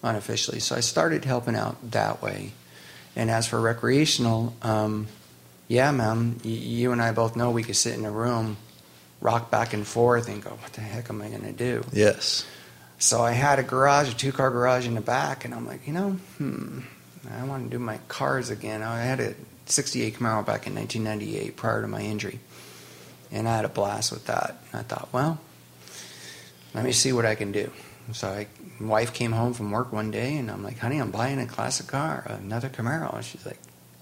unofficially?" 0.03 0.61
So 0.61 0.77
I 0.77 0.81
started 0.81 1.25
helping 1.25 1.57
out 1.57 1.91
that 1.91 2.23
way. 2.23 2.53
And 3.17 3.31
as 3.31 3.47
for 3.47 3.61
recreational, 3.61 4.55
um, 4.63 5.09
yeah, 5.69 5.91
man, 5.91 6.41
you 6.43 6.93
and 6.93 7.01
I 7.01 7.13
both 7.13 7.37
know 7.37 7.51
we 7.51 7.63
could 7.63 7.77
sit 7.77 7.95
in 7.95 8.05
a 8.05 8.11
room, 8.11 8.57
rock 9.21 9.51
back 9.51 9.73
and 9.73 9.87
forth, 9.87 10.29
and 10.29 10.43
go, 10.43 10.51
"What 10.51 10.73
the 10.73 10.81
heck 10.81 11.11
am 11.11 11.23
I 11.23 11.29
going 11.29 11.43
to 11.43 11.53
do?" 11.53 11.85
yes. 11.93 12.47
So 12.99 13.23
I 13.23 13.33
had 13.33 13.59
a 13.59 13.63
garage, 13.63 14.11
a 14.11 14.17
two 14.17 14.33
car 14.33 14.51
garage 14.51 14.87
in 14.87 14.95
the 14.95 15.01
back, 15.01 15.45
and 15.45 15.53
I'm 15.53 15.67
like, 15.67 15.87
you 15.87 15.93
know, 15.93 16.11
hmm, 16.39 16.81
I 17.31 17.45
want 17.45 17.65
to 17.65 17.71
do 17.71 17.79
my 17.79 17.99
cars 18.09 18.51
again. 18.51 18.83
I 18.83 19.03
had 19.03 19.21
a 19.21 19.35
68 19.67 20.15
Camaro 20.15 20.47
back 20.47 20.67
in 20.67 20.75
1998 20.75 21.57
prior 21.57 21.83
to 21.83 21.89
my 21.89 22.01
injury, 22.01 22.41
and 23.33 23.49
I 23.49 23.57
had 23.57 23.65
a 23.65 23.69
blast 23.69 24.13
with 24.13 24.27
that. 24.27 24.57
And 24.73 24.81
I 24.81 24.85
thought, 24.85 25.09
well, 25.13 25.39
let 26.73 26.85
me 26.85 26.93
see 26.93 27.13
what 27.13 27.27
I 27.27 27.35
can 27.35 27.53
do. 27.53 27.71
So 28.13 28.29
I, 28.29 28.47
my 28.79 28.89
wife 28.89 29.13
came 29.13 29.33
home 29.33 29.55
from 29.55 29.71
work 29.71 29.93
one 29.93 30.11
day, 30.11 30.37
and 30.37 30.51
I'm 30.51 30.63
like, 30.63 30.79
honey, 30.79 30.99
I'm 30.99 31.11
buying 31.11 31.41
a 31.41 31.47
classic 31.47 31.87
car, 31.87 32.25
another 32.27 32.69
Camaro. 32.69 33.15
And 33.15 33.25
she's 33.25 33.45
like, 33.45 33.61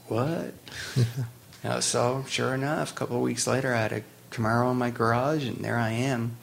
what? 0.08 0.54
you 1.62 1.70
know, 1.70 1.80
so 1.80 2.24
sure 2.28 2.54
enough, 2.54 2.92
a 2.92 2.94
couple 2.94 3.16
of 3.16 3.22
weeks 3.22 3.46
later, 3.46 3.74
I 3.74 3.80
had 3.80 3.92
a 3.92 4.02
Camaro 4.30 4.70
in 4.72 4.78
my 4.78 4.90
garage, 4.90 5.46
and 5.46 5.58
there 5.58 5.76
I 5.76 5.90
am, 5.90 6.36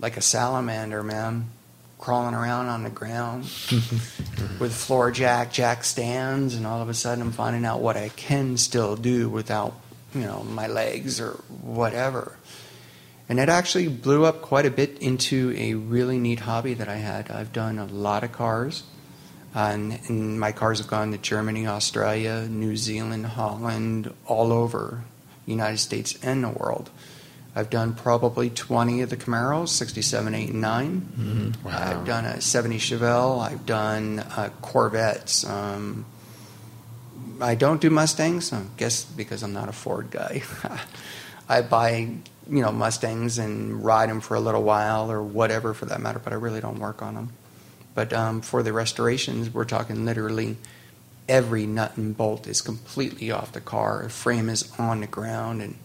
like 0.00 0.16
a 0.16 0.20
salamander, 0.20 1.02
man, 1.02 1.50
crawling 1.98 2.34
around 2.34 2.66
on 2.66 2.82
the 2.82 2.90
ground 2.90 3.44
with 4.60 4.74
floor 4.74 5.10
jack, 5.10 5.52
jack 5.52 5.84
stands, 5.84 6.54
and 6.54 6.66
all 6.66 6.82
of 6.82 6.88
a 6.88 6.94
sudden 6.94 7.22
I'm 7.22 7.32
finding 7.32 7.64
out 7.64 7.80
what 7.80 7.96
I 7.96 8.10
can 8.10 8.56
still 8.58 8.96
do 8.96 9.28
without, 9.28 9.74
you 10.14 10.22
know, 10.22 10.42
my 10.42 10.66
legs 10.66 11.20
or 11.20 11.32
whatever. 11.62 12.36
And 13.28 13.40
it 13.40 13.48
actually 13.48 13.88
blew 13.88 14.24
up 14.24 14.42
quite 14.42 14.66
a 14.66 14.70
bit 14.70 14.98
into 14.98 15.54
a 15.56 15.74
really 15.74 16.18
neat 16.18 16.40
hobby 16.40 16.74
that 16.74 16.88
I 16.88 16.96
had. 16.96 17.30
I've 17.30 17.52
done 17.52 17.78
a 17.78 17.86
lot 17.86 18.22
of 18.22 18.32
cars. 18.32 18.84
Uh, 19.56 19.70
and, 19.72 20.00
and 20.08 20.38
my 20.38 20.52
cars 20.52 20.78
have 20.78 20.86
gone 20.86 21.12
to 21.12 21.18
Germany, 21.18 21.66
Australia, 21.66 22.46
New 22.46 22.76
Zealand, 22.76 23.24
Holland, 23.24 24.12
all 24.26 24.52
over 24.52 25.02
United 25.46 25.78
States 25.78 26.18
and 26.22 26.44
the 26.44 26.50
world. 26.50 26.90
I've 27.54 27.70
done 27.70 27.94
probably 27.94 28.50
20 28.50 29.00
of 29.00 29.08
the 29.08 29.16
Camaros, 29.16 29.68
67, 29.68 30.34
8, 30.34 30.50
and 30.50 30.60
9. 30.60 31.54
Wow. 31.64 31.72
I've 31.72 32.06
done 32.06 32.26
a 32.26 32.42
70 32.42 32.76
Chevelle. 32.76 33.40
I've 33.40 33.64
done 33.64 34.18
uh, 34.18 34.50
Corvettes. 34.60 35.48
Um, 35.48 36.04
I 37.40 37.54
don't 37.54 37.80
do 37.80 37.88
Mustangs, 37.88 38.52
I 38.52 38.62
guess 38.76 39.04
because 39.04 39.42
I'm 39.42 39.54
not 39.54 39.70
a 39.70 39.72
Ford 39.72 40.10
guy. 40.10 40.42
I 41.48 41.62
buy, 41.62 42.10
you 42.50 42.60
know, 42.60 42.72
Mustangs 42.72 43.38
and 43.38 43.82
ride 43.82 44.10
them 44.10 44.20
for 44.20 44.34
a 44.34 44.40
little 44.40 44.62
while 44.62 45.10
or 45.10 45.22
whatever 45.22 45.72
for 45.72 45.86
that 45.86 46.02
matter, 46.02 46.18
but 46.18 46.34
I 46.34 46.36
really 46.36 46.60
don't 46.60 46.78
work 46.78 47.00
on 47.00 47.14
them. 47.14 47.32
But 47.96 48.12
um, 48.12 48.42
for 48.42 48.62
the 48.62 48.74
restorations, 48.74 49.52
we're 49.52 49.64
talking 49.64 50.04
literally 50.04 50.58
every 51.28 51.66
nut 51.66 51.96
and 51.96 52.14
bolt 52.14 52.46
is 52.46 52.60
completely 52.60 53.30
off 53.30 53.52
the 53.52 53.60
car. 53.60 54.02
The 54.04 54.10
frame 54.10 54.50
is 54.50 54.70
on 54.78 55.00
the 55.00 55.06
ground, 55.06 55.62
and 55.62 55.76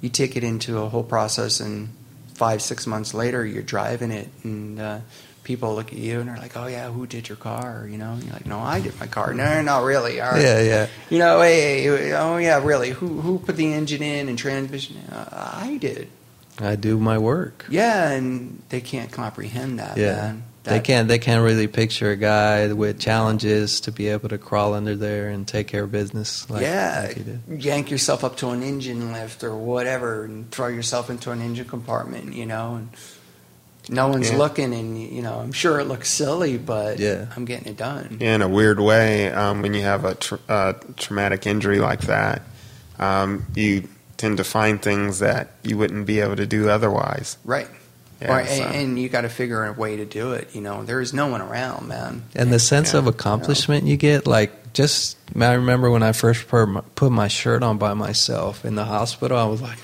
you 0.00 0.08
take 0.08 0.36
it 0.36 0.42
into 0.42 0.78
a 0.78 0.88
whole 0.88 1.04
process, 1.04 1.60
and 1.60 1.90
five, 2.34 2.62
six 2.62 2.86
months 2.86 3.12
later, 3.12 3.44
you're 3.44 3.62
driving 3.62 4.10
it, 4.10 4.30
and 4.42 4.80
uh, 4.80 5.00
people 5.44 5.74
look 5.74 5.92
at 5.92 5.98
you 5.98 6.20
and 6.20 6.30
they're 6.30 6.38
like, 6.38 6.56
"Oh 6.56 6.66
yeah, 6.66 6.90
who 6.90 7.06
did 7.06 7.28
your 7.28 7.36
car?" 7.36 7.86
You 7.90 7.98
know, 7.98 8.12
and 8.12 8.24
you're 8.24 8.32
like, 8.32 8.46
"No, 8.46 8.58
I 8.58 8.80
did 8.80 8.98
my 8.98 9.06
car." 9.06 9.34
No, 9.34 9.44
no, 9.44 9.62
no, 9.62 9.84
really. 9.84 10.18
All 10.18 10.32
right. 10.32 10.42
Yeah, 10.42 10.62
yeah. 10.62 10.86
You 11.10 11.18
know, 11.18 11.42
hey, 11.42 11.82
hey, 11.82 12.12
oh 12.14 12.38
yeah, 12.38 12.64
really? 12.64 12.90
Who 12.90 13.20
who 13.20 13.38
put 13.38 13.56
the 13.56 13.70
engine 13.70 14.02
in 14.02 14.30
and 14.30 14.38
transmission? 14.38 14.96
Uh, 15.12 15.28
I 15.60 15.76
did. 15.76 16.08
I 16.60 16.76
do 16.76 16.98
my 16.98 17.18
work. 17.18 17.66
Yeah, 17.70 18.10
and 18.10 18.62
they 18.68 18.80
can't 18.80 19.10
comprehend 19.10 19.78
that. 19.78 19.96
Yeah. 19.96 20.14
man. 20.14 20.42
They 20.62 20.78
can't. 20.80 21.08
They 21.08 21.18
can't 21.18 21.42
really 21.42 21.66
picture 21.68 22.10
a 22.10 22.16
guy 22.16 22.70
with 22.74 23.00
challenges 23.00 23.80
to 23.80 23.92
be 23.92 24.08
able 24.08 24.28
to 24.28 24.36
crawl 24.36 24.74
under 24.74 24.94
there 24.94 25.30
and 25.30 25.48
take 25.48 25.68
care 25.68 25.84
of 25.84 25.90
business. 25.90 26.48
Like, 26.50 26.62
yeah, 26.62 27.06
like 27.08 27.24
did. 27.24 27.62
yank 27.64 27.90
yourself 27.90 28.22
up 28.24 28.36
to 28.36 28.50
an 28.50 28.62
engine 28.62 29.10
lift 29.12 29.42
or 29.42 29.56
whatever, 29.56 30.24
and 30.24 30.50
throw 30.50 30.68
yourself 30.68 31.08
into 31.08 31.30
an 31.30 31.40
engine 31.40 31.64
compartment. 31.66 32.34
You 32.34 32.44
know, 32.44 32.74
and 32.74 32.90
no 33.88 34.08
one's 34.08 34.30
Yeah. 34.30 34.36
looking, 34.36 34.74
and 34.74 35.00
you 35.00 35.22
know, 35.22 35.40
I'm 35.40 35.52
sure 35.52 35.80
it 35.80 35.86
looks 35.86 36.10
silly, 36.10 36.58
but 36.58 36.98
Yeah. 36.98 37.24
I'm 37.34 37.46
getting 37.46 37.66
it 37.68 37.78
done. 37.78 38.18
Yeah, 38.20 38.34
in 38.34 38.42
a 38.42 38.48
weird 38.48 38.78
way, 38.80 39.32
um, 39.32 39.62
when 39.62 39.72
you 39.72 39.82
have 39.82 40.04
a 40.04 40.14
tr 40.14 40.34
uh, 40.46 40.74
traumatic 40.98 41.46
injury 41.46 41.78
like 41.80 42.02
that, 42.02 42.42
um, 42.98 43.46
you 43.54 43.88
tend 44.20 44.36
to 44.36 44.44
find 44.44 44.80
things 44.82 45.18
that 45.20 45.50
you 45.62 45.76
wouldn't 45.78 46.06
be 46.06 46.20
able 46.20 46.36
to 46.36 46.46
do 46.46 46.68
otherwise. 46.68 47.38
Right. 47.44 47.66
Yeah, 48.20 48.36
Or- 48.36 48.46
so- 48.46 48.52
and, 48.64 48.74
and 48.76 48.98
you 48.98 49.08
got 49.08 49.22
to 49.22 49.28
figure 49.30 49.64
a 49.64 49.72
way 49.72 49.96
to 49.96 50.04
do 50.04 50.32
it. 50.32 50.48
You 50.52 50.60
know, 50.60 50.84
there 50.84 51.00
is 51.00 51.14
no 51.14 51.26
one 51.28 51.40
around, 51.40 51.88
man. 51.88 52.22
And 52.34 52.52
the 52.52 52.58
sense 52.58 52.92
Yeah. 52.92 52.98
of 53.00 53.06
accomplishment 53.06 53.84
you 53.86 53.96
get, 53.96 54.26
like 54.26 54.72
just 54.74 55.16
I 55.40 55.54
remember 55.54 55.90
when 55.90 56.02
I 56.02 56.12
first 56.12 56.46
put 56.46 56.66
my, 56.66 56.82
put 56.94 57.10
my 57.12 57.28
shirt 57.28 57.62
on 57.62 57.78
by 57.78 57.94
myself 57.94 58.64
in 58.64 58.74
the 58.76 58.84
hospital, 58.84 59.36
I 59.38 59.44
was 59.44 59.60
like, 59.62 59.78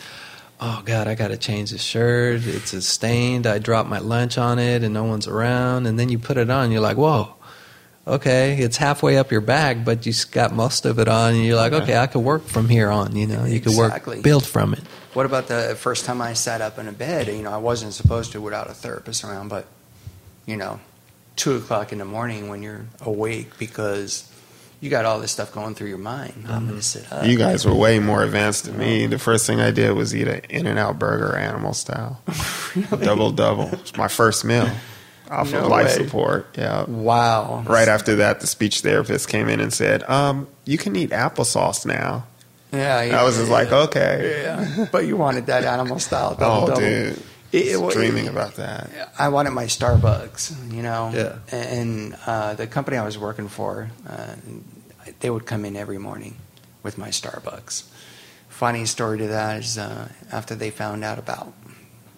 "Oh 0.61 0.83
God, 0.85 1.09
I 1.09 1.15
got 1.15 1.29
to 1.29 1.37
change 1.37 1.71
the 1.71 1.79
shirt. 1.79 2.43
It's 2.47 2.73
a 2.73 2.83
stained. 2.83 3.47
I 3.47 3.59
dropped 3.59 3.89
my 3.89 3.99
lunch 3.99 4.39
on 4.39 4.59
it, 4.59 4.85
and 4.85 4.93
no 4.95 5.05
one's 5.05 5.27
around." 5.27 5.87
And 5.87 5.99
then 5.99 6.09
you 6.11 6.19
put 6.19 6.37
it 6.37 6.51
on, 6.51 6.71
you're 6.71 6.81
like, 6.83 6.97
"Whoa." 6.99 7.35
Okay, 8.09 8.59
it's 8.59 8.77
halfway 8.77 9.19
up 9.19 9.33
your 9.33 9.41
back, 9.41 9.85
but 9.85 10.07
you 10.07 10.11
s- 10.11 10.25
got 10.25 10.53
most 10.53 10.87
of 10.87 11.01
it 11.01 11.09
on, 11.09 11.35
and 11.35 11.45
you're 11.45 11.57
like, 11.57 11.73
okay, 11.73 11.99
I 11.99 12.07
could 12.07 12.21
work 12.21 12.45
from 12.45 12.69
here 12.69 12.89
on. 12.89 13.17
You 13.17 13.27
know, 13.27 13.45
you 13.45 13.59
could 13.59 13.73
Exactly. 13.73 14.19
work, 14.19 14.23
build 14.25 14.47
from 14.47 14.75
it. 14.75 14.85
What 15.13 15.27
about 15.27 15.49
the 15.49 15.77
first 15.77 16.05
time 16.05 16.23
I 16.23 16.35
sat 16.35 16.61
up 16.61 16.79
in 16.79 16.87
a 16.87 16.93
bed? 16.93 17.27
You 17.27 17.43
know, 17.43 17.51
I 17.51 17.57
wasn't 17.57 17.95
supposed 17.95 18.31
to 18.33 18.41
without 18.41 18.71
a 18.71 18.75
therapist 18.75 19.25
around, 19.25 19.49
but 19.49 19.67
you 20.47 20.57
know, 20.57 20.79
two 21.35 21.57
o'clock 21.57 21.91
in 21.91 21.99
the 21.99 22.05
morning 22.05 22.49
when 22.49 22.63
you're 22.63 22.87
awake 23.01 23.59
because 23.59 24.31
you 24.81 24.89
got 24.89 25.05
all 25.05 25.19
this 25.19 25.33
stuff 25.33 25.53
going 25.53 25.75
through 25.75 25.89
your 25.89 25.99
mind. 25.99 26.45
I'm 26.47 26.67
going 26.67 26.67
to 26.67 26.73
mm-hmm. 26.75 26.81
sit 26.81 27.13
up. 27.13 27.27
You 27.27 27.37
guys 27.37 27.67
were 27.67 27.75
way 27.75 27.99
more 27.99 28.23
advanced 28.23 28.67
than 28.67 28.79
me. 28.79 29.01
Mm-hmm. 29.01 29.11
The 29.11 29.19
first 29.19 29.49
thing 29.49 29.59
I 29.59 29.73
did 29.73 29.91
was 29.93 30.15
eat 30.15 30.29
an 30.29 30.43
In-N-Out 30.49 31.01
burger, 31.01 31.37
animal 31.37 31.73
style, 31.73 32.23
double 33.01 33.33
double. 33.33 33.71
It's 33.73 33.97
my 33.97 34.07
first 34.07 34.45
meal 34.45 34.71
off 35.31 35.53
No 35.53 35.61
of 35.61 35.69
life 35.69 35.87
way. 35.87 36.05
support. 36.07 36.47
Yeah. 36.57 36.85
Wow. 36.85 37.65
Right 37.67 37.89
after 37.89 38.17
that, 38.17 38.41
the 38.41 38.47
speech 38.47 38.81
therapist 38.81 39.29
came 39.29 39.49
in 39.49 39.61
and 39.61 39.73
said, 39.73 40.03
um, 40.09 40.47
"You 40.65 40.79
can 40.79 40.95
eat 40.97 41.11
applesauce 41.11 41.85
now." 41.87 42.27
Yeah. 42.73 43.19
I 43.21 43.23
was 43.25 43.37
just 43.37 43.51
like, 43.51 43.71
okay. 43.73 44.43
Yeah. 44.43 44.87
But 44.93 45.07
you 45.07 45.17
wanted 45.17 45.47
that 45.47 45.65
animal 45.65 45.99
style. 45.99 46.33
Oh, 46.39 46.41
double, 46.41 46.67
double. 46.67 46.81
dude, 46.81 47.23
It- 47.53 47.67
it- 47.69 47.81
was 47.81 47.95
dreaming 47.95 48.29
about 48.29 48.57
that. 48.57 48.91
I 49.19 49.29
wanted 49.29 49.51
my 49.51 49.65
Starbucks, 49.67 50.73
you 50.75 50.83
know. 50.83 51.11
Yeah. 51.15 51.37
And 51.57 52.17
uh, 52.27 52.55
the 52.55 52.67
company 52.67 52.97
I 52.99 53.05
was 53.05 53.17
working 53.17 53.49
for, 53.49 53.89
uh, 54.09 54.35
they 55.21 55.31
would 55.31 55.47
come 55.47 55.65
in 55.65 55.77
every 55.77 55.97
morning 55.99 56.37
with 56.83 56.99
my 56.99 57.09
Starbucks. 57.09 57.85
Funny 58.49 58.85
story 58.85 59.19
to 59.19 59.29
that 59.29 59.61
is 59.61 59.79
uh, 59.79 60.09
after 60.33 60.55
they 60.55 60.71
found 60.71 61.05
out 61.05 61.19
about 61.19 61.53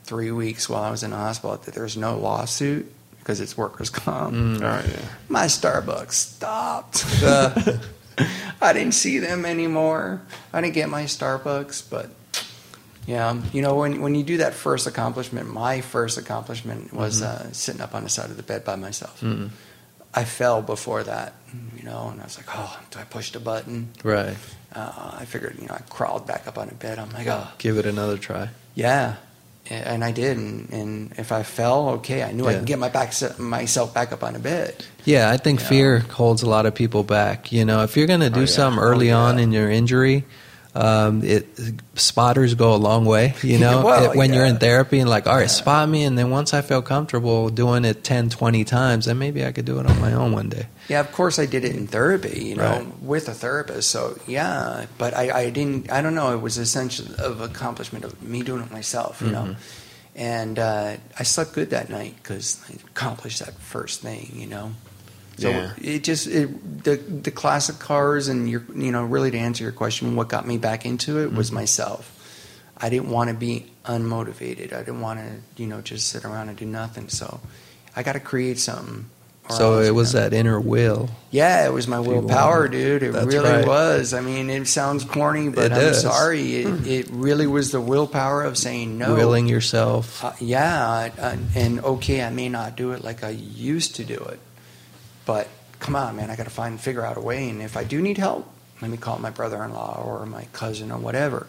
three 0.04 0.30
weeks 0.30 0.68
while 0.68 0.82
I 0.82 0.90
was 0.90 1.02
in 1.02 1.10
the 1.10 1.16
hospital 1.16 1.56
that 1.58 1.74
there's 1.74 1.96
no 1.96 2.16
lawsuit 2.18 2.90
because 3.28 3.42
it's 3.42 3.58
workers' 3.58 3.90
comp, 3.90 4.34
Mm. 4.34 4.60
Yeah. 4.62 5.04
my 5.28 5.44
Starbucks 5.44 6.12
stopped. 6.12 7.04
Uh, 7.22 7.76
I 8.62 8.72
didn't 8.72 8.94
see 8.94 9.18
them 9.18 9.44
anymore. 9.44 10.22
I 10.50 10.62
didn't 10.62 10.72
get 10.74 10.88
my 10.88 11.02
Starbucks, 11.04 11.90
but 11.90 12.08
yeah, 13.06 13.38
you 13.52 13.60
know, 13.60 13.74
when 13.76 14.00
when 14.00 14.14
you 14.14 14.24
do 14.24 14.38
that 14.38 14.54
first 14.54 14.86
accomplishment, 14.86 15.52
my 15.52 15.82
first 15.82 16.16
accomplishment 16.16 16.92
was 16.94 17.20
uh, 17.22 17.52
sitting 17.52 17.82
up 17.82 17.94
on 17.94 18.02
the 18.02 18.08
side 18.08 18.30
of 18.30 18.38
the 18.38 18.42
bed 18.42 18.64
by 18.64 18.76
myself. 18.76 19.20
Mm. 19.20 19.50
I 20.14 20.24
fell 20.24 20.62
before 20.62 21.02
that, 21.04 21.34
you 21.76 21.84
know, 21.84 22.08
and 22.10 22.18
I 22.20 22.24
was 22.24 22.38
like, 22.38 22.46
oh, 22.48 22.80
do 22.90 22.98
I 22.98 23.04
push 23.04 23.30
the 23.32 23.40
button? 23.40 23.90
right. 24.02 24.36
Uh, 24.74 25.16
I 25.20 25.24
figured, 25.26 25.56
you 25.60 25.66
know, 25.68 25.74
I 25.74 25.80
crawled 25.90 26.26
back 26.26 26.46
up 26.46 26.56
on 26.58 26.68
the 26.68 26.74
bed. 26.74 26.98
I'm 26.98 27.10
like, 27.10 27.26
oh, 27.26 27.46
Give 27.58 27.76
it 27.78 27.84
another 27.86 28.16
try. 28.18 28.48
yeah. 28.74 29.16
And 29.70 30.02
I 30.02 30.12
did, 30.12 30.36
and, 30.38 30.70
and 30.72 31.12
if 31.18 31.30
I 31.30 31.42
fell, 31.42 31.90
okay, 32.00 32.22
I 32.22 32.32
knew 32.32 32.46
I 32.46 32.54
could 32.54 32.64
get 32.64 32.78
my 32.78 32.88
back 32.88 33.12
myself 33.38 33.92
back 33.92 34.12
up 34.12 34.22
on 34.22 34.34
a 34.34 34.38
bed. 34.38 34.84
Yeah, 35.04 35.30
I 35.30 35.36
think 35.36 35.60
Yeah. 35.60 35.66
fear 35.68 35.98
holds 35.98 36.42
a 36.42 36.48
lot 36.48 36.64
of 36.64 36.74
people 36.74 37.02
back. 37.02 37.52
You 37.52 37.64
know, 37.66 37.82
if 37.82 37.96
you're 37.96 38.06
going 38.06 38.20
to 38.20 38.30
do 38.30 38.40
yeah. 38.40 38.46
something 38.46 38.82
early 38.82 39.12
Oh, 39.12 39.18
on 39.18 39.38
in 39.38 39.52
your 39.52 39.70
injury, 39.70 40.24
um, 40.74 41.22
it 41.22 41.46
spotters 41.94 42.54
go 42.54 42.74
a 42.74 42.76
long 42.80 43.04
way. 43.04 43.34
You 43.42 43.58
know, 43.64 43.84
Well, 43.84 44.10
It- 44.12 44.16
when 44.16 44.32
you're 44.32 44.46
in 44.46 44.56
therapy 44.58 45.00
and 45.00 45.10
like, 45.10 45.26
all 45.26 45.34
right, 45.34 45.42
Yeah. 45.42 45.46
spot 45.48 45.88
me, 45.88 46.04
and 46.04 46.16
then 46.16 46.30
once 46.30 46.54
I 46.54 46.62
feel 46.62 46.80
comfortable 46.80 47.50
doing 47.50 47.84
it 47.84 48.04
10, 48.04 48.30
20 48.30 48.64
times, 48.64 49.04
then 49.06 49.18
maybe 49.18 49.44
I 49.44 49.52
could 49.52 49.64
do 49.66 49.78
it 49.80 49.86
on 49.86 50.00
my 50.00 50.12
own 50.14 50.32
one 50.32 50.48
day. 50.48 50.66
Yeah, 50.88 51.00
of 51.00 51.12
course 51.12 51.38
I 51.38 51.44
did 51.46 51.64
it 51.64 51.76
in 51.76 51.86
therapy, 51.86 52.44
you 52.46 52.56
know, 52.56 52.64
Right. 52.78 53.00
with 53.02 53.28
a 53.28 53.34
therapist. 53.34 53.90
So 53.90 54.18
yeah, 54.26 54.86
but 54.96 55.14
I, 55.14 55.30
I 55.30 55.50
didn't. 55.50 55.90
I 55.92 56.00
don't 56.02 56.14
know. 56.14 56.32
It 56.34 56.40
was 56.40 56.56
essentially 56.58 57.14
of 57.18 57.40
accomplishment 57.42 58.04
of 58.06 58.22
me 58.22 58.42
doing 58.42 58.62
it 58.62 58.70
myself, 58.72 59.20
you 59.20 59.30
know. 59.30 59.42
Mhm. 59.52 59.56
And 60.16 60.58
uh, 60.58 60.96
I 61.18 61.22
slept 61.22 61.52
good 61.52 61.70
that 61.70 61.90
night 61.90 62.14
because 62.22 62.58
I 62.68 62.74
accomplished 62.90 63.38
that 63.40 63.54
first 63.60 64.00
thing, 64.00 64.32
you 64.34 64.46
know. 64.46 64.72
So 65.38 65.50
Yeah. 65.50 65.70
it 65.80 66.02
just 66.04 66.26
it, 66.26 66.82
the 66.84 66.96
the 66.96 67.30
classic 67.30 67.78
cars 67.78 68.26
and 68.28 68.48
your 68.50 68.62
you 68.74 68.90
know 68.90 69.04
really 69.04 69.30
to 69.30 69.38
answer 69.38 69.62
your 69.64 69.72
question, 69.72 70.16
what 70.16 70.28
got 70.28 70.46
me 70.46 70.56
back 70.58 70.84
into 70.86 71.18
it 71.22 71.32
was 71.32 71.52
myself. 71.52 72.10
I 72.80 72.88
didn't 72.88 73.10
want 73.10 73.28
to 73.28 73.34
be 73.34 73.66
unmotivated. 73.84 74.72
I 74.72 74.78
didn't 74.78 75.00
want 75.02 75.20
to 75.20 75.62
you 75.62 75.68
know 75.68 75.80
just 75.82 76.08
sit 76.08 76.24
around 76.24 76.48
and 76.48 76.56
do 76.56 76.64
nothing. 76.66 77.08
So 77.10 77.40
I 77.94 78.02
got 78.02 78.14
to 78.14 78.20
create 78.20 78.58
something. 78.58 79.06
Or 79.48 79.56
So 79.56 79.78
it 79.80 79.94
was 79.94 80.12
that 80.12 80.32
inner 80.32 80.60
will. 80.60 81.08
Yeah, 81.30 81.66
it 81.66 81.72
was 81.72 81.86
my 81.86 82.00
you 82.00 82.08
willpower, 82.08 82.60
want. 82.60 82.72
dude. 82.72 83.02
It 83.02 83.12
That's 83.12 83.26
really 83.26 83.50
right. 83.50 83.66
was. 83.66 84.14
I 84.14 84.20
mean, 84.20 84.48
it 84.50 84.66
sounds 84.66 85.04
corny, 85.04 85.48
but 85.50 85.66
It 85.66 85.72
I'm 85.72 85.80
does. 85.80 86.02
sorry. 86.02 86.56
It, 86.56 86.86
it 86.86 87.08
really 87.10 87.46
was 87.46 87.70
the 87.70 87.80
willpower 87.80 88.42
of 88.44 88.56
saying 88.56 88.96
no. 88.98 89.14
Willing 89.14 89.46
yourself. 89.46 90.24
Uh, 90.24 90.32
yeah, 90.40 90.88
I, 90.88 91.12
I, 91.20 91.38
and 91.54 91.80
okay, 91.80 92.22
I 92.22 92.30
may 92.30 92.48
not 92.48 92.76
do 92.76 92.92
it 92.92 93.04
like 93.04 93.22
I 93.24 93.30
used 93.30 93.96
to 93.96 94.04
do 94.04 94.14
it, 94.14 94.40
but 95.26 95.48
come 95.80 95.96
on, 95.96 96.16
man, 96.16 96.30
I 96.30 96.36
got 96.36 96.44
to 96.44 96.50
find 96.50 96.80
figure 96.80 97.04
out 97.04 97.16
a 97.16 97.20
way. 97.20 97.48
And 97.50 97.60
if 97.62 97.76
I 97.76 97.84
do 97.84 98.00
need 98.00 98.18
help, 98.18 98.50
let 98.80 98.90
me 98.90 98.96
call 98.96 99.18
my 99.18 99.30
brother-in-law 99.30 100.02
or 100.04 100.24
my 100.26 100.44
cousin 100.52 100.90
or 100.92 100.98
whatever. 100.98 101.46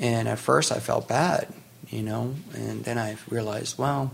And 0.00 0.26
at 0.26 0.38
first, 0.38 0.72
I 0.72 0.80
felt 0.80 1.06
bad, 1.06 1.46
you 1.88 2.02
know, 2.02 2.34
and 2.54 2.82
then 2.84 2.98
I 2.98 3.16
realized, 3.28 3.78
well, 3.78 4.10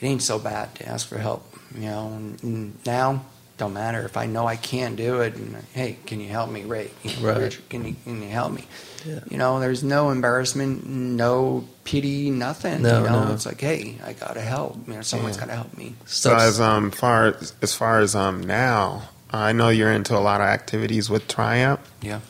it 0.00 0.04
ain't 0.06 0.20
so 0.22 0.38
bad 0.38 0.74
to 0.74 0.86
ask 0.88 1.08
for 1.08 1.16
help, 1.16 1.42
you 1.74 1.82
know. 1.82 2.08
And, 2.08 2.42
and 2.42 2.78
now, 2.86 3.24
don't 3.56 3.72
matter 3.74 4.02
if 4.02 4.16
I 4.16 4.26
know 4.26 4.46
I 4.46 4.56
can't 4.56 4.96
do 4.96 5.20
it. 5.20 5.34
And 5.36 5.56
hey, 5.72 5.98
can 6.06 6.20
you 6.20 6.28
help 6.28 6.50
me, 6.50 6.64
Ray? 6.64 6.90
You 7.02 7.16
know, 7.16 7.28
Right. 7.28 7.38
Richard, 7.42 7.68
can 7.68 7.84
you 7.86 7.96
can 8.04 8.22
you 8.22 8.28
help 8.28 8.52
me? 8.52 8.64
Yeah. 9.04 9.20
You 9.30 9.36
know, 9.36 9.60
there's 9.60 9.84
no 9.84 10.10
embarrassment, 10.10 10.86
no 10.86 11.64
pity, 11.84 12.30
nothing. 12.30 12.82
No, 12.82 13.02
you 13.02 13.08
know, 13.10 13.24
no. 13.26 13.32
it's 13.34 13.44
like, 13.46 13.60
hey, 13.60 13.98
I 14.04 14.14
gotta 14.14 14.40
help. 14.40 14.78
You 14.88 14.94
know, 14.94 15.02
someone's 15.02 15.36
Yeah. 15.36 15.40
gotta 15.46 15.56
help 15.56 15.76
me. 15.76 15.94
So 16.06 16.30
Stuff's- 16.30 16.42
as 16.44 16.60
um 16.60 16.90
far 16.90 17.36
as 17.62 17.74
far 17.74 18.00
as 18.00 18.14
um 18.14 18.42
now, 18.42 19.10
I 19.30 19.52
know 19.52 19.68
you're 19.68 19.92
into 19.92 20.16
a 20.16 20.20
lot 20.20 20.40
of 20.40 20.46
activities 20.46 21.10
with 21.10 21.28
Triumph. 21.28 21.80
Yeah. 22.02 22.20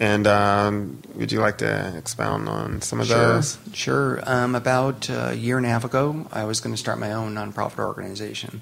And 0.00 0.26
um, 0.26 0.98
would 1.14 1.30
you 1.30 1.40
like 1.40 1.58
to 1.58 1.96
expound 1.96 2.48
on 2.48 2.82
some 2.82 3.00
of 3.00 3.06
Sure, 3.06 3.16
those? 3.16 3.58
sure. 3.72 4.20
Um, 4.26 4.56
about 4.56 5.08
a 5.08 5.34
year 5.34 5.56
and 5.56 5.64
a 5.64 5.68
half 5.68 5.84
ago, 5.84 6.26
I 6.32 6.44
was 6.44 6.60
going 6.60 6.74
to 6.74 6.78
start 6.78 6.98
my 6.98 7.12
own 7.12 7.32
nonprofit 7.36 7.78
organization, 7.78 8.60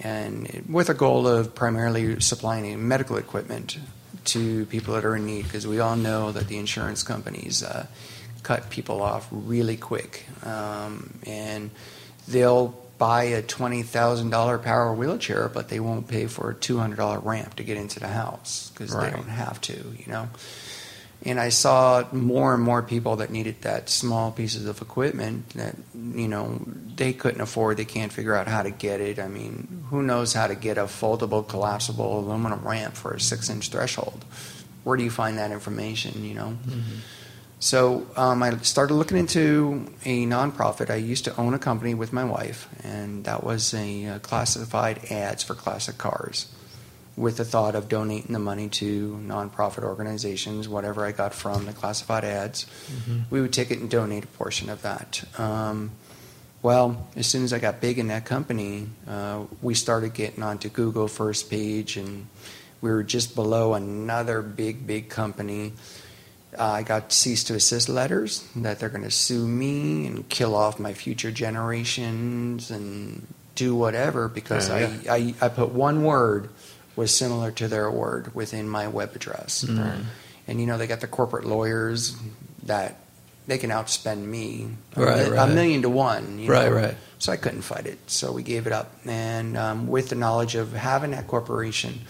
and 0.00 0.64
with 0.68 0.88
a 0.90 0.94
goal 0.94 1.26
of 1.26 1.54
primarily 1.54 2.20
supplying 2.20 2.86
medical 2.88 3.16
equipment 3.16 3.78
to 4.26 4.66
people 4.66 4.94
that 4.94 5.04
are 5.04 5.16
in 5.16 5.24
need, 5.26 5.44
because 5.44 5.66
we 5.66 5.78
all 5.80 5.96
know 5.96 6.32
that 6.32 6.48
the 6.48 6.58
insurance 6.58 7.02
companies 7.02 7.62
uh, 7.62 7.86
cut 8.42 8.70
people 8.70 9.00
off 9.02 9.28
really 9.30 9.76
quick, 9.76 10.26
um, 10.44 11.18
and 11.26 11.70
they'll 12.28 12.74
buy 12.98 13.24
a 13.24 13.42
twenty 13.42 13.82
thousand 13.82 14.30
dollar 14.30 14.58
power 14.58 14.92
wheelchair, 14.94 15.48
but 15.48 15.68
they 15.68 15.78
won't 15.80 16.08
pay 16.08 16.26
for 16.26 16.50
a 16.50 16.54
two 16.54 16.78
hundred 16.78 16.96
dollar 16.96 17.18
ramp 17.20 17.54
to 17.56 17.62
get 17.62 17.76
into 17.76 18.00
the 18.00 18.08
house 18.08 18.70
because 18.72 18.94
Right. 18.94 19.10
they 19.10 19.16
don't 19.16 19.28
have 19.28 19.60
to, 19.62 19.74
you 19.74 20.06
know. 20.08 20.28
And 21.24 21.40
I 21.40 21.48
saw 21.48 22.04
more 22.12 22.54
and 22.54 22.62
more 22.62 22.82
people 22.82 23.16
that 23.16 23.30
needed 23.30 23.62
that 23.62 23.88
small 23.88 24.30
pieces 24.30 24.66
of 24.66 24.80
equipment 24.80 25.48
that, 25.50 25.74
you 25.94 26.28
know, 26.28 26.60
they 26.94 27.12
couldn't 27.12 27.40
afford. 27.40 27.78
They 27.78 27.84
can't 27.84 28.12
figure 28.12 28.34
out 28.34 28.46
how 28.46 28.62
to 28.62 28.70
get 28.70 29.00
it. 29.00 29.18
I 29.18 29.26
mean, 29.26 29.84
who 29.90 30.02
knows 30.02 30.34
how 30.34 30.46
to 30.46 30.54
get 30.54 30.78
a 30.78 30.84
foldable, 30.84 31.46
collapsible 31.46 32.20
aluminum 32.20 32.66
ramp 32.66 32.94
for 32.94 33.14
a 33.14 33.20
six 33.20 33.50
inch 33.50 33.70
threshold? 33.70 34.24
Where 34.84 34.96
do 34.96 35.02
you 35.02 35.10
find 35.10 35.38
that 35.38 35.50
information, 35.50 36.24
you 36.24 36.34
know? 36.34 36.56
So 37.58 38.06
um, 38.16 38.42
I 38.42 38.56
started 38.58 38.94
looking 38.94 39.16
into 39.16 39.90
a 40.04 40.26
nonprofit. 40.26 40.90
I 40.90 40.96
used 40.96 41.24
to 41.24 41.36
own 41.40 41.54
a 41.54 41.58
company 41.58 41.94
with 41.94 42.12
my 42.12 42.22
wife, 42.22 42.68
and 42.84 43.24
that 43.24 43.42
was 43.42 43.74
a 43.74 44.06
uh, 44.06 44.18
classified 44.20 45.10
ads 45.10 45.42
for 45.42 45.54
classic 45.54 45.98
cars 45.98 46.46
with 47.16 47.38
the 47.38 47.44
thought 47.44 47.74
of 47.74 47.88
donating 47.88 48.32
the 48.32 48.38
money 48.38 48.68
to 48.68 49.18
nonprofit 49.26 49.82
organizations, 49.82 50.68
whatever 50.68 51.06
I 51.06 51.12
got 51.12 51.32
from 51.32 51.64
the 51.64 51.72
classified 51.72 52.24
ads. 52.24 52.66
We 53.30 53.40
would 53.40 53.52
take 53.52 53.70
it 53.70 53.78
and 53.78 53.88
donate 53.88 54.24
a 54.24 54.26
portion 54.28 54.68
of 54.68 54.82
that. 54.82 55.24
Um, 55.38 55.92
well, 56.62 57.08
as 57.16 57.26
soon 57.26 57.44
as 57.44 57.52
I 57.52 57.58
got 57.58 57.80
big 57.80 57.98
in 57.98 58.08
that 58.08 58.24
company, 58.24 58.88
uh, 59.08 59.44
we 59.62 59.74
started 59.74 60.12
getting 60.14 60.42
onto 60.42 60.68
Google 60.68 61.08
first 61.08 61.48
page, 61.48 61.96
and 61.96 62.26
we 62.80 62.90
were 62.90 63.02
just 63.02 63.34
below 63.34 63.74
another 63.74 64.42
big, 64.42 64.86
big 64.86 65.08
company. 65.08 65.72
Uh, 66.58 66.64
I 66.64 66.82
got 66.82 67.12
cease 67.12 67.48
and 67.48 67.58
desist 67.58 67.88
letters 67.88 68.46
that 68.56 68.78
they're 68.78 68.88
going 68.88 69.04
to 69.04 69.10
sue 69.10 69.46
me 69.46 70.06
and 70.06 70.28
kill 70.28 70.54
off 70.54 70.78
my 70.78 70.92
future 70.92 71.30
generations 71.30 72.70
and 72.70 73.26
do 73.54 73.74
whatever 73.74 74.28
because 74.28 74.68
Yeah, 74.68 75.12
I, 75.12 75.34
I, 75.40 75.46
I 75.46 75.48
put 75.48 75.70
one 75.70 76.04
word 76.04 76.50
was 76.96 77.14
similar 77.14 77.50
to 77.52 77.68
their 77.68 77.90
word 77.90 78.34
within 78.34 78.68
my 78.68 78.88
web 78.88 79.14
address. 79.14 79.64
Mm. 79.64 80.04
And 80.48 80.60
you 80.60 80.66
know, 80.66 80.78
they 80.78 80.86
got 80.86 81.00
the 81.00 81.06
corporate 81.06 81.44
lawyers 81.44 82.16
that 82.64 82.96
they 83.46 83.58
can 83.58 83.70
outspend 83.70 84.24
me 84.24 84.68
a 84.96 85.00
Right, 85.04 85.26
mi- 85.28 85.30
right. 85.36 85.48
a 85.50 85.54
million 85.54 85.82
to 85.82 85.88
one. 85.90 86.38
You 86.38 86.50
Right, 86.50 86.68
know? 86.68 86.76
right. 86.76 86.96
So 87.18 87.32
I 87.32 87.36
couldn't 87.36 87.62
fight 87.62 87.86
it. 87.86 87.98
So 88.10 88.32
we 88.32 88.42
gave 88.42 88.66
it 88.66 88.72
up. 88.72 88.90
And 89.06 89.56
um, 89.56 89.86
with 89.86 90.08
the 90.08 90.16
knowledge 90.16 90.54
of 90.56 90.72
having 90.72 91.12
that 91.12 91.28
corporation, 91.28 92.00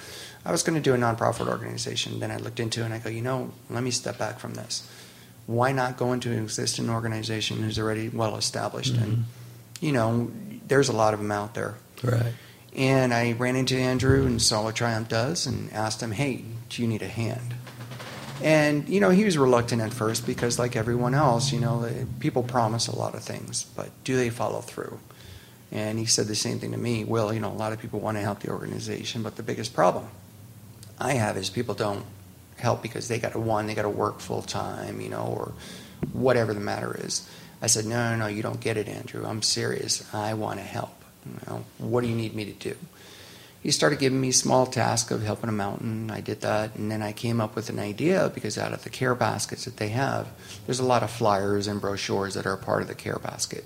I 0.45 0.53
was 0.53 0.63
going 0.63 0.77
to 0.77 0.83
do 0.83 0.95
a 0.95 0.99
nonprofit 0.99 1.49
organization. 1.49 2.21
Then 2.21 2.31
I 2.31 2.37
looked 2.39 2.61
into 2.61 2.81
it 2.83 2.87
and 2.87 2.95
I 2.95 2.99
go, 2.99 3.11
you 3.11 3.21
know, 3.23 3.51
let 3.69 3.83
me 3.83 3.91
step 3.91 4.17
back 4.19 4.39
from 4.39 4.55
this. 4.55 4.89
Why 5.47 5.73
not 5.73 5.97
go 5.97 6.13
into 6.13 6.31
an 6.33 6.43
existing 6.43 6.89
organization 6.91 7.59
who's 7.63 7.79
already 7.79 8.09
well 8.09 8.37
established? 8.37 8.95
And, 8.95 9.25
you 9.81 9.93
know, 9.93 10.31
there's 10.67 10.89
a 10.89 10.93
lot 10.93 11.15
of 11.15 11.21
them 11.21 11.31
out 11.31 11.55
there. 11.55 11.75
Right. 12.03 12.33
And 12.77 13.15
I 13.15 13.33
ran 13.33 13.57
into 13.57 13.75
Andrew 13.75 14.27
and 14.27 14.41
saw 14.41 14.63
what 14.63 14.77
Triumph 14.77 15.09
does 15.09 15.47
and 15.47 15.73
asked 15.73 16.03
him, 16.03 16.13
hey, 16.13 16.45
do 16.69 16.83
you 16.83 16.87
need 16.87 17.01
a 17.01 17.09
hand? 17.09 17.55
And, 18.43 18.87
you 18.87 19.01
know, 19.01 19.09
he 19.09 19.25
was 19.25 19.39
reluctant 19.39 19.81
at 19.81 19.95
first 19.95 20.27
because, 20.27 20.59
like 20.59 20.77
everyone 20.77 21.15
else, 21.15 21.53
you 21.53 21.59
know, 21.59 21.89
people 22.21 22.43
promise 22.43 22.87
a 22.87 22.95
lot 22.95 23.15
of 23.15 23.23
things, 23.23 23.65
but 23.75 23.89
do 24.05 24.15
they 24.15 24.29
follow 24.29 24.61
through? 24.61 25.01
And 25.73 25.99
he 25.99 26.05
said 26.05 26.27
the 26.27 26.35
same 26.35 26.59
thing 26.59 26.73
to 26.73 26.79
me. 26.79 27.05
Well, 27.05 27.33
you 27.33 27.41
know, 27.41 27.51
a 27.51 27.55
lot 27.55 27.73
of 27.73 27.81
people 27.81 27.99
want 27.99 28.19
to 28.19 28.23
help 28.23 28.41
the 28.41 28.51
organization, 28.51 29.23
but 29.23 29.37
the 29.37 29.43
biggest 29.43 29.75
problem 29.75 30.09
I 30.99 31.15
have 31.15 31.39
is 31.39 31.49
people 31.49 31.75
don't 31.75 32.05
help 32.59 32.83
because 32.83 33.09
they 33.09 33.19
got 33.19 33.33
to 33.33 33.41
one, 33.41 33.67
they 33.67 33.75
got 33.75 33.83
to 33.83 33.89
work 33.89 34.21
full 34.21 34.43
time, 34.43 35.01
you 35.01 35.09
know, 35.09 35.25
or 35.25 35.53
whatever 36.13 36.53
the 36.53 36.61
matter 36.61 36.95
is. 37.01 37.27
I 37.63 37.69
said, 37.69 37.87
no, 37.87 38.11
no, 38.11 38.17
no, 38.17 38.27
you 38.27 38.43
don't 38.43 38.61
get 38.61 38.77
it, 38.77 38.87
Andrew. 38.87 39.25
I'm 39.27 39.41
serious. 39.41 40.13
I 40.15 40.35
want 40.35 40.59
to 40.61 40.65
help. 40.65 40.91
You 41.27 41.53
know, 41.53 41.65
what 41.79 42.03
do 42.03 42.09
you 42.09 42.17
need 42.17 42.35
me 42.35 42.45
to 42.45 42.53
do? 42.53 42.77
He 43.63 43.73
started 43.73 43.99
giving 43.99 44.21
me 44.21 44.31
small 44.31 44.67
tasks 44.67 45.11
of 45.11 45.23
helping 45.23 45.49
him 45.49 45.61
out, 45.61 45.81
and 45.81 46.13
I 46.13 46.21
did 46.21 46.43
that. 46.43 46.77
And 46.77 46.91
then 46.91 47.03
I 47.03 47.13
came 47.13 47.41
up 47.41 47.57
with 47.57 47.69
an 47.69 47.81
idea 47.81 48.31
because 48.33 48.57
out 48.57 48.73
of 48.73 48.85
the 48.85 48.91
care 48.91 49.15
baskets 49.15 49.65
that 49.65 49.79
they 49.79 49.89
have, 49.89 50.29
there's 50.67 50.79
a 50.79 50.85
lot 50.85 51.03
of 51.03 51.11
flyers 51.11 51.67
and 51.67 51.81
brochures 51.81 52.35
that 52.35 52.47
are 52.47 52.57
part 52.57 52.83
of 52.83 52.89
the 52.89 52.95
care 52.95 53.19
basket. 53.19 53.65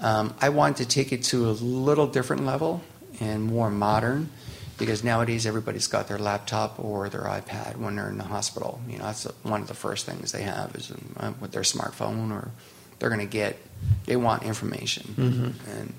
Um, 0.00 0.34
I 0.40 0.48
wanted 0.48 0.78
to 0.78 0.88
take 0.88 1.12
it 1.12 1.24
to 1.24 1.48
a 1.50 1.52
little 1.52 2.06
different 2.06 2.44
level 2.46 2.82
and 3.20 3.44
more 3.44 3.70
modern 3.70 4.30
because 4.78 5.04
nowadays 5.04 5.46
everybody's 5.46 5.86
got 5.86 6.08
their 6.08 6.18
laptop 6.18 6.82
or 6.82 7.08
their 7.08 7.22
iPad 7.22 7.76
when 7.76 7.96
they're 7.96 8.08
in 8.08 8.18
the 8.18 8.24
hospital. 8.24 8.80
You 8.88 8.98
know, 8.98 9.04
that's 9.04 9.24
one 9.42 9.60
of 9.60 9.68
the 9.68 9.74
first 9.74 10.06
things 10.06 10.32
they 10.32 10.42
have 10.42 10.74
is 10.74 10.92
uh, 11.18 11.32
with 11.40 11.52
their 11.52 11.62
smartphone 11.62 12.32
or 12.32 12.50
they're 12.98 13.10
going 13.10 13.20
to 13.20 13.26
get, 13.26 13.58
they 14.06 14.16
want 14.16 14.42
information. 14.42 15.14
Mm-hmm. 15.16 15.70
And 15.70 15.94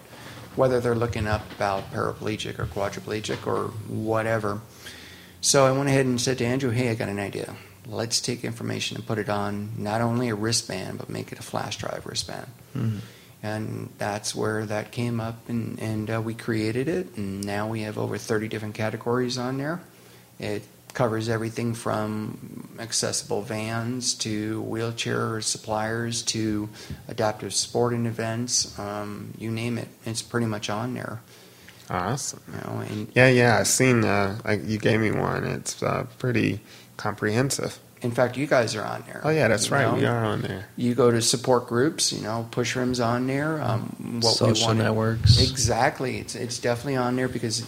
whether 0.56 0.80
they're 0.80 0.96
looking 0.96 1.28
up 1.28 1.50
about 1.52 1.92
paraplegic 1.92 2.60
or 2.60 2.66
quadriplegic 2.66 3.48
or 3.48 3.68
whatever. 3.88 4.62
So 5.42 5.66
I 5.66 5.72
went 5.72 5.90
ahead 5.90 6.06
and 6.06 6.20
said 6.22 6.38
to 6.38 6.46
Andrew, 6.46 6.70
hey, 6.70 6.90
I 6.90 6.96
got 6.96 7.10
an 7.10 7.20
idea. 7.20 7.56
Let's 7.86 8.22
take 8.22 8.46
information 8.46 8.96
and 8.96 9.06
put 9.06 9.18
it 9.18 9.28
on 9.30 9.74
not 9.78 10.00
only 10.02 10.30
a 10.30 10.36
wristband, 10.36 11.00
but 11.00 11.10
make 11.10 11.32
it 11.32 11.40
a 11.40 11.44
flash 11.44 11.78
drive 11.78 12.06
wristband. 12.06 12.48
Mhm. 12.76 13.00
And 13.42 13.90
that's 13.98 14.34
where 14.34 14.66
that 14.68 14.94
came 14.94 15.20
up, 15.20 15.50
and, 15.50 15.78
and 15.80 16.10
uh, 16.10 16.22
we 16.22 16.34
created 16.34 16.88
it. 16.88 17.18
And 17.18 17.46
now 17.46 17.68
we 17.68 17.82
have 17.82 17.98
over 17.98 18.18
30 18.18 18.48
different 18.48 18.74
categories 18.74 19.38
on 19.38 19.58
there. 19.58 19.82
It 20.40 20.64
covers 20.94 21.28
everything 21.28 21.74
from 21.74 22.63
accessible 22.80 23.42
vans 23.42 24.14
to 24.16 24.62
wheelchair 24.64 25.42
suppliers 25.42 26.22
to 26.24 26.70
adaptive 27.08 27.54
sporting 27.54 28.06
events. 28.06 28.78
Um, 28.80 29.34
you 29.38 29.52
name 29.52 29.78
it, 29.78 29.88
it's 30.06 30.22
pretty 30.22 30.48
much 30.48 30.70
on 30.70 30.94
there. 30.94 31.22
Awesome. 31.90 32.42
You 32.48 32.54
know, 32.62 32.80
and 32.80 33.08
Yeah, 33.14 33.28
yeah. 33.28 33.58
I've 33.60 33.68
seen. 33.68 34.06
Uh, 34.06 34.40
like 34.46 34.62
you 34.66 34.78
gave 34.78 35.00
me 35.00 35.12
one. 35.12 35.44
It's 35.44 35.84
uh, 35.84 36.06
pretty 36.18 36.62
comprehensive. 36.98 37.78
in 38.02 38.12
fact, 38.12 38.38
you 38.38 38.48
guys 38.48 38.76
are 38.76 38.84
on 38.86 39.04
there. 39.08 39.22
Oh 39.24 39.30
yeah, 39.30 39.48
that's 39.50 39.70
right. 39.70 39.84
know? 39.90 39.96
We 39.96 40.06
are 40.06 40.24
on 40.24 40.42
there. 40.42 40.66
You 40.78 40.94
go 40.96 41.12
to 41.12 41.22
support 41.22 41.68
groups, 41.68 42.12
you 42.14 42.22
know, 42.22 42.48
push 42.52 42.76
rims 42.76 43.00
on 43.00 43.28
there. 43.28 43.62
Um, 43.62 44.20
what 44.22 44.32
we 44.32 44.48
Social 44.54 44.68
wanna- 44.68 44.84
networks. 44.84 45.42
Exactly, 45.42 46.18
it's 46.20 46.36
it's 46.36 46.58
definitely 46.60 46.96
on 46.98 47.16
there 47.18 47.28
because 47.28 47.64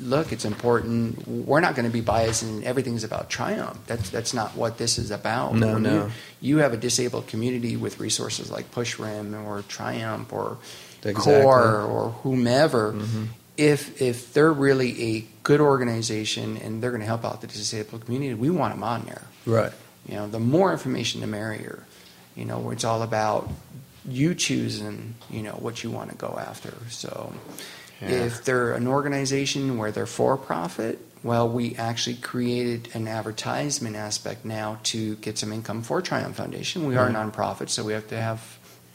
look, 0.00 0.32
it's 0.32 0.44
important. 0.44 1.26
We're 1.28 1.60
not 1.60 1.74
going 1.74 1.86
to 1.86 1.92
be 1.92 2.00
biased, 2.00 2.42
and 2.42 2.64
everything's 2.64 3.04
about 3.04 3.30
Triumph. 3.30 3.78
That's 3.86 4.10
that's 4.10 4.32
not 4.34 4.56
what 4.56 4.78
this 4.78 4.98
is 4.98 5.10
about. 5.10 5.54
No, 5.54 5.74
When 5.74 5.82
no. 5.82 5.94
You, 6.40 6.56
you 6.56 6.58
have 6.58 6.72
a 6.72 6.76
disabled 6.76 7.26
community 7.26 7.76
with 7.76 8.00
resources 8.00 8.50
like 8.50 8.70
Push 8.72 8.98
Rim 8.98 9.34
or 9.34 9.62
Triumph 9.62 10.32
or 10.32 10.58
Exactly. 11.02 11.42
Core 11.42 11.80
or 11.82 12.10
whomever. 12.22 12.92
Mhm. 12.92 13.28
If 13.56 14.00
if 14.02 14.32
they're 14.34 14.52
really 14.52 15.16
a 15.16 15.24
good 15.42 15.60
organization 15.60 16.56
and 16.58 16.82
they're 16.82 16.90
going 16.90 17.00
to 17.00 17.06
help 17.06 17.24
out 17.24 17.40
the 17.40 17.46
disabled 17.46 18.04
community, 18.04 18.34
we 18.34 18.50
want 18.50 18.74
them 18.74 18.82
on 18.82 19.04
there. 19.04 19.22
Right. 19.46 19.72
You 20.06 20.16
know, 20.16 20.28
the 20.28 20.38
more 20.40 20.72
information, 20.72 21.20
the 21.20 21.26
merrier. 21.26 21.84
You 22.36 22.44
know, 22.44 22.70
it's 22.70 22.84
all 22.84 23.02
about 23.02 23.50
you 24.08 24.34
choosing, 24.34 25.14
you 25.30 25.42
know, 25.42 25.52
what 25.52 25.82
you 25.84 25.90
want 25.90 26.10
to 26.10 26.16
go 26.16 26.38
after. 26.40 26.72
So, 26.88 27.32
Yeah. 28.00 28.08
if 28.08 28.44
they're 28.44 28.72
an 28.72 28.86
organization 28.86 29.76
where 29.78 29.90
they're 29.92 30.06
for 30.06 30.36
profit, 30.36 30.98
well, 31.22 31.48
we 31.48 31.74
actually 31.76 32.16
created 32.16 32.88
an 32.94 33.06
advertisement 33.06 33.94
aspect 33.96 34.44
now 34.44 34.78
to 34.84 35.16
get 35.16 35.36
some 35.38 35.52
income 35.52 35.82
for 35.82 36.00
Triumph 36.00 36.36
Foundation. 36.36 36.86
We 36.86 36.96
are 36.96 37.08
a 37.08 37.12
nonprofit, 37.12 37.68
so 37.68 37.84
we 37.84 37.92
have 37.92 38.08
to 38.08 38.20
have 38.20 38.40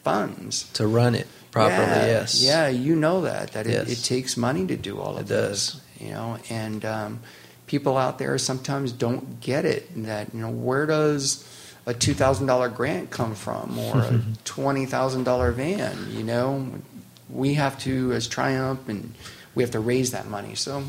funds. 0.04 0.70
To 0.74 0.88
run 0.88 1.14
it 1.16 1.28
properly, 1.52 1.78
Yeah, 1.78 2.06
yes. 2.06 2.42
Yeah, 2.44 2.68
you 2.68 2.96
know 2.96 3.22
that 3.22 3.52
that 3.54 3.68
it, 3.68 3.74
Yes. 3.88 3.90
it 4.00 4.04
takes 4.04 4.38
money 4.38 4.66
to 4.68 4.76
do 4.76 5.00
all 5.00 5.16
of 5.18 5.26
It 5.26 5.28
this. 5.28 5.74
does. 5.74 5.82
You 6.00 6.12
know, 6.12 6.38
and 6.50 6.84
um, 6.84 7.20
people 7.68 7.98
out 7.98 8.18
there 8.20 8.38
sometimes 8.38 8.92
don't 8.92 9.40
get 9.40 9.64
it. 9.66 9.88
That 10.04 10.34
you 10.34 10.42
know, 10.42 10.50
where 10.50 10.86
does 10.86 11.48
a 11.86 11.94
two 11.94 12.14
thousand 12.14 12.48
dollar 12.48 12.70
grant 12.70 13.12
come 13.12 13.34
from, 13.36 13.78
or 13.80 13.98
a 14.02 14.22
twenty 14.46 14.86
thousand 14.86 15.24
dollar 15.24 15.52
van? 15.52 16.12
You 16.12 16.24
know, 16.24 16.68
we 17.30 17.56
have 17.56 17.80
to 17.80 18.12
as 18.14 18.28
Triumph, 18.28 18.88
and 18.88 19.14
we 19.56 19.64
have 19.64 19.72
to 19.72 19.80
raise 19.80 20.12
that 20.12 20.28
money. 20.28 20.56
So. 20.56 20.84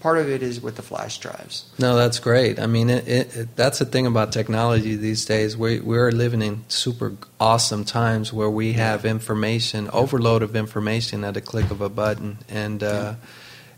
Part 0.00 0.18
of 0.18 0.30
it 0.30 0.44
is 0.44 0.60
with 0.60 0.76
the 0.76 0.82
flash 0.82 1.18
drives. 1.18 1.68
No, 1.76 1.96
that's 1.96 2.20
great. 2.20 2.60
I 2.60 2.68
mean, 2.68 2.88
it, 2.88 3.08
it, 3.08 3.36
it, 3.36 3.56
that's 3.56 3.80
the 3.80 3.84
thing 3.84 4.06
about 4.06 4.30
technology 4.30 4.94
these 4.94 5.24
days. 5.24 5.56
We 5.56 5.80
we're 5.80 6.12
living 6.12 6.40
in 6.40 6.62
super 6.68 7.16
awesome 7.40 7.84
times 7.84 8.32
where 8.32 8.48
we 8.48 8.74
have 8.74 9.04
information, 9.04 9.90
overload 9.90 10.44
of 10.44 10.54
information 10.54 11.24
at 11.24 11.36
a 11.36 11.40
click 11.40 11.72
of 11.72 11.80
a 11.80 11.88
button, 11.88 12.38
and 12.48 12.80
uh, 12.80 13.14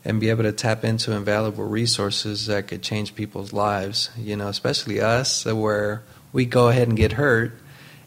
and 0.04 0.20
be 0.20 0.28
able 0.28 0.42
to 0.42 0.52
tap 0.52 0.84
into 0.84 1.12
invaluable 1.12 1.64
resources 1.64 2.44
that 2.48 2.68
could 2.68 2.82
change 2.82 3.14
people's 3.14 3.54
lives. 3.54 4.10
You 4.18 4.36
know, 4.36 4.48
especially 4.48 5.00
us, 5.00 5.46
where 5.46 6.02
we 6.34 6.44
go 6.44 6.68
ahead 6.68 6.88
and 6.88 6.98
get 6.98 7.12
hurt. 7.12 7.54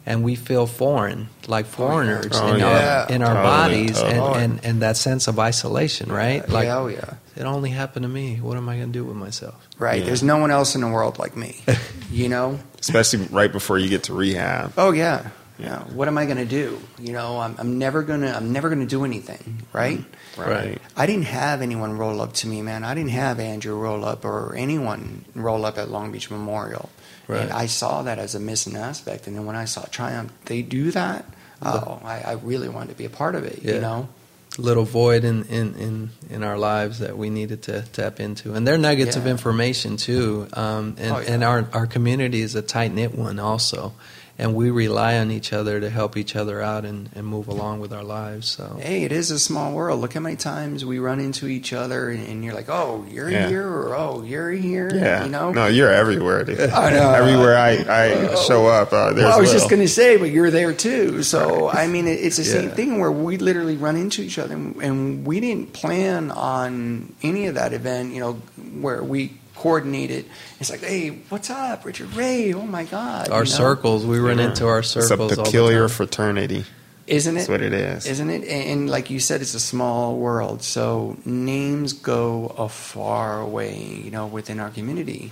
And 0.06 0.22
we 0.22 0.34
feel 0.34 0.66
foreign, 0.66 1.30
like 1.46 1.64
oh, 1.64 1.68
foreigners 1.68 2.26
Oh, 2.34 2.52
in, 2.52 2.60
yeah. 2.60 3.06
our, 3.08 3.14
in 3.14 3.22
our 3.22 3.28
Totally, 3.34 3.44
bodies, 3.86 3.98
totally. 4.00 4.16
and, 4.42 4.52
and, 4.52 4.64
and 4.64 4.82
that 4.82 4.98
sense 4.98 5.28
of 5.28 5.38
isolation, 5.38 6.12
right? 6.12 6.46
Like, 6.46 6.66
yeah, 6.66 6.76
oh 6.78 6.88
yeah. 6.88 7.14
it 7.36 7.44
only 7.44 7.70
happened 7.70 8.02
to 8.02 8.08
me. 8.10 8.36
What 8.36 8.58
am 8.58 8.68
I 8.68 8.76
going 8.76 8.88
to 8.88 8.92
do 8.92 9.04
with 9.04 9.16
myself? 9.16 9.66
Right. 9.78 10.00
Yeah. 10.00 10.06
There's 10.06 10.22
no 10.22 10.36
one 10.36 10.50
else 10.50 10.74
in 10.74 10.82
the 10.82 10.88
world 10.88 11.18
like 11.18 11.36
me. 11.38 11.62
you 12.10 12.28
know? 12.28 12.58
Especially 12.78 13.20
right 13.30 13.50
before 13.50 13.78
you 13.78 13.88
get 13.88 14.02
to 14.04 14.12
rehab. 14.12 14.74
Oh 14.76 14.90
yeah, 14.92 15.30
yeah. 15.58 15.84
What 15.84 16.08
am 16.08 16.18
I 16.18 16.24
going 16.24 16.38
to 16.38 16.44
do? 16.44 16.80
You 16.98 17.12
know, 17.12 17.38
I'm, 17.40 17.54
I'm 17.58 17.78
never 17.78 18.02
gonna 18.02 18.32
I'm 18.34 18.52
never 18.52 18.68
gonna 18.68 18.86
do 18.86 19.04
anything, 19.04 19.62
right? 19.72 20.04
Right. 20.36 20.80
I 20.96 21.06
didn't 21.06 21.26
have 21.26 21.62
anyone 21.62 21.96
roll 21.96 22.20
up 22.20 22.32
to 22.34 22.48
me, 22.48 22.60
man. 22.62 22.82
I 22.84 22.94
didn't 22.94 23.10
have 23.12 23.38
Andrew 23.38 23.76
roll 23.76 24.04
up 24.04 24.24
or 24.24 24.54
anyone 24.56 25.24
roll 25.34 25.64
up 25.64 25.78
at 25.78 25.90
Long 25.90 26.10
Beach 26.10 26.28
Memorial, 26.30 26.90
Right. 27.28 27.42
and 27.42 27.52
I 27.52 27.66
saw 27.66 28.02
that 28.02 28.18
as 28.18 28.34
a 28.34 28.40
missing 28.40 28.76
aspect. 28.76 29.26
And 29.28 29.36
then 29.36 29.46
when 29.46 29.54
I 29.56 29.64
saw 29.66 29.82
Triumph, 29.84 30.32
they 30.46 30.60
do 30.62 30.90
that. 30.90 31.24
Oh, 31.62 32.00
I, 32.04 32.20
I 32.20 32.32
really 32.32 32.68
wanted 32.68 32.88
to 32.90 32.96
be 32.98 33.04
a 33.04 33.10
part 33.10 33.34
of 33.36 33.44
it. 33.44 33.60
Yeah. 33.62 33.74
You 33.74 33.80
know? 33.80 34.08
little 34.56 34.84
void 34.84 35.24
in, 35.24 35.42
in, 35.46 35.74
in, 35.74 36.10
in 36.30 36.42
our 36.44 36.56
lives 36.56 37.00
that 37.00 37.18
we 37.18 37.28
needed 37.28 37.60
to 37.64 37.82
tap 37.92 38.20
into. 38.20 38.54
And 38.54 38.64
they're 38.64 38.78
nuggets 38.78 39.16
of 39.16 39.26
information 39.26 39.96
too. 39.96 40.46
Um, 40.52 40.94
and, 40.96 41.12
Oh, 41.12 41.18
yeah. 41.18 41.32
and 41.32 41.42
our, 41.42 41.66
our 41.72 41.86
community 41.88 42.40
is 42.40 42.54
a 42.54 42.62
tight 42.62 42.92
knit 42.94 43.16
one 43.16 43.40
also. 43.40 43.94
And 44.36 44.56
we 44.56 44.68
rely 44.70 45.16
on 45.18 45.30
each 45.30 45.52
other 45.52 45.78
to 45.78 45.88
help 45.88 46.16
each 46.16 46.34
other 46.34 46.60
out 46.60 46.84
and, 46.84 47.08
and 47.14 47.24
move 47.24 47.46
along 47.46 47.78
with 47.78 47.92
our 47.92 48.02
lives. 48.02 48.50
So 48.50 48.78
Hey, 48.80 49.04
it 49.04 49.12
is 49.12 49.30
a 49.30 49.38
small 49.38 49.72
world. 49.72 50.00
Look 50.00 50.14
how 50.14 50.18
many 50.20 50.34
times 50.34 50.84
we 50.84 50.98
run 50.98 51.20
into 51.20 51.46
each 51.46 51.72
other, 51.72 52.10
and, 52.10 52.26
and 52.26 52.44
you're 52.44 52.52
like, 52.52 52.68
"Oh, 52.68 53.06
you're 53.08 53.30
Yeah. 53.30 53.46
here," 53.48 53.68
or 53.68 53.94
"Oh, 53.94 54.24
you're 54.24 54.50
here." 54.50 54.90
Yeah. 54.92 55.22
You 55.22 55.30
know? 55.30 55.52
No, 55.52 55.66
you're 55.68 55.92
everywhere. 55.92 56.42
Dude. 56.42 56.58
I 56.70 56.90
know. 56.90 57.10
Everywhere 57.12 57.56
I, 57.56 57.70
I 57.88 58.34
show 58.46 58.66
up, 58.66 58.92
uh, 58.92 59.12
there's 59.12 59.24
Well, 59.24 59.36
I 59.36 59.40
was 59.40 59.50
Will. 59.50 59.58
just 59.58 59.70
going 59.70 59.82
to 59.82 59.88
say, 59.88 60.16
but 60.16 60.30
you're 60.32 60.50
there 60.50 60.72
too. 60.72 61.22
So, 61.22 61.68
I 61.70 61.86
mean, 61.86 62.08
it, 62.08 62.18
it's 62.18 62.36
the 62.36 62.44
same 62.44 62.70
thing 62.70 62.98
where 62.98 63.12
we 63.12 63.36
literally 63.38 63.76
run 63.76 63.94
into 63.96 64.20
each 64.22 64.40
other, 64.40 64.54
and, 64.54 64.74
and 64.82 65.24
we 65.24 65.38
didn't 65.38 65.72
plan 65.74 66.32
on 66.32 67.14
any 67.22 67.46
of 67.46 67.54
that 67.54 67.72
event. 67.72 68.12
You 68.12 68.18
know, 68.20 68.32
where 68.80 69.00
we 69.04 69.32
coordinated. 69.56 70.26
It's 70.60 70.70
like, 70.70 70.80
hey, 70.80 71.10
what's 71.28 71.50
up, 71.50 71.84
Richard 71.84 72.12
Ray? 72.14 72.52
Oh 72.54 72.62
my 72.66 72.84
God! 72.84 73.28
our 73.30 73.44
you 73.44 73.50
know? 73.50 73.56
circles, 73.56 74.04
we 74.06 74.18
run 74.18 74.38
Yeah. 74.38 74.46
into 74.50 74.66
our 74.66 74.82
circles. 74.82 75.04
It's 75.04 75.08
circles 75.10 75.32
a 75.32 75.38
all 75.40 75.44
peculiar 75.46 75.82
the 75.82 75.88
time. 75.88 75.96
fraternity. 75.96 76.64
isn't 77.06 77.34
it? 77.34 77.38
That's 77.40 77.48
it? 77.48 77.52
what 77.52 77.60
it 77.62 77.72
is. 77.72 78.06
Isn't 78.06 78.30
it? 78.30 78.42
And, 78.42 78.68
and 78.70 78.90
like 78.90 79.10
you 79.10 79.20
said, 79.20 79.40
it's 79.42 79.54
a 79.54 79.60
small 79.60 80.16
world, 80.16 80.62
so 80.62 81.16
names 81.24 81.92
go 81.92 82.54
a 82.56 82.68
far 82.68 83.44
way, 83.44 83.78
you 84.04 84.10
know, 84.10 84.26
within 84.26 84.58
our 84.60 84.70
community. 84.70 85.30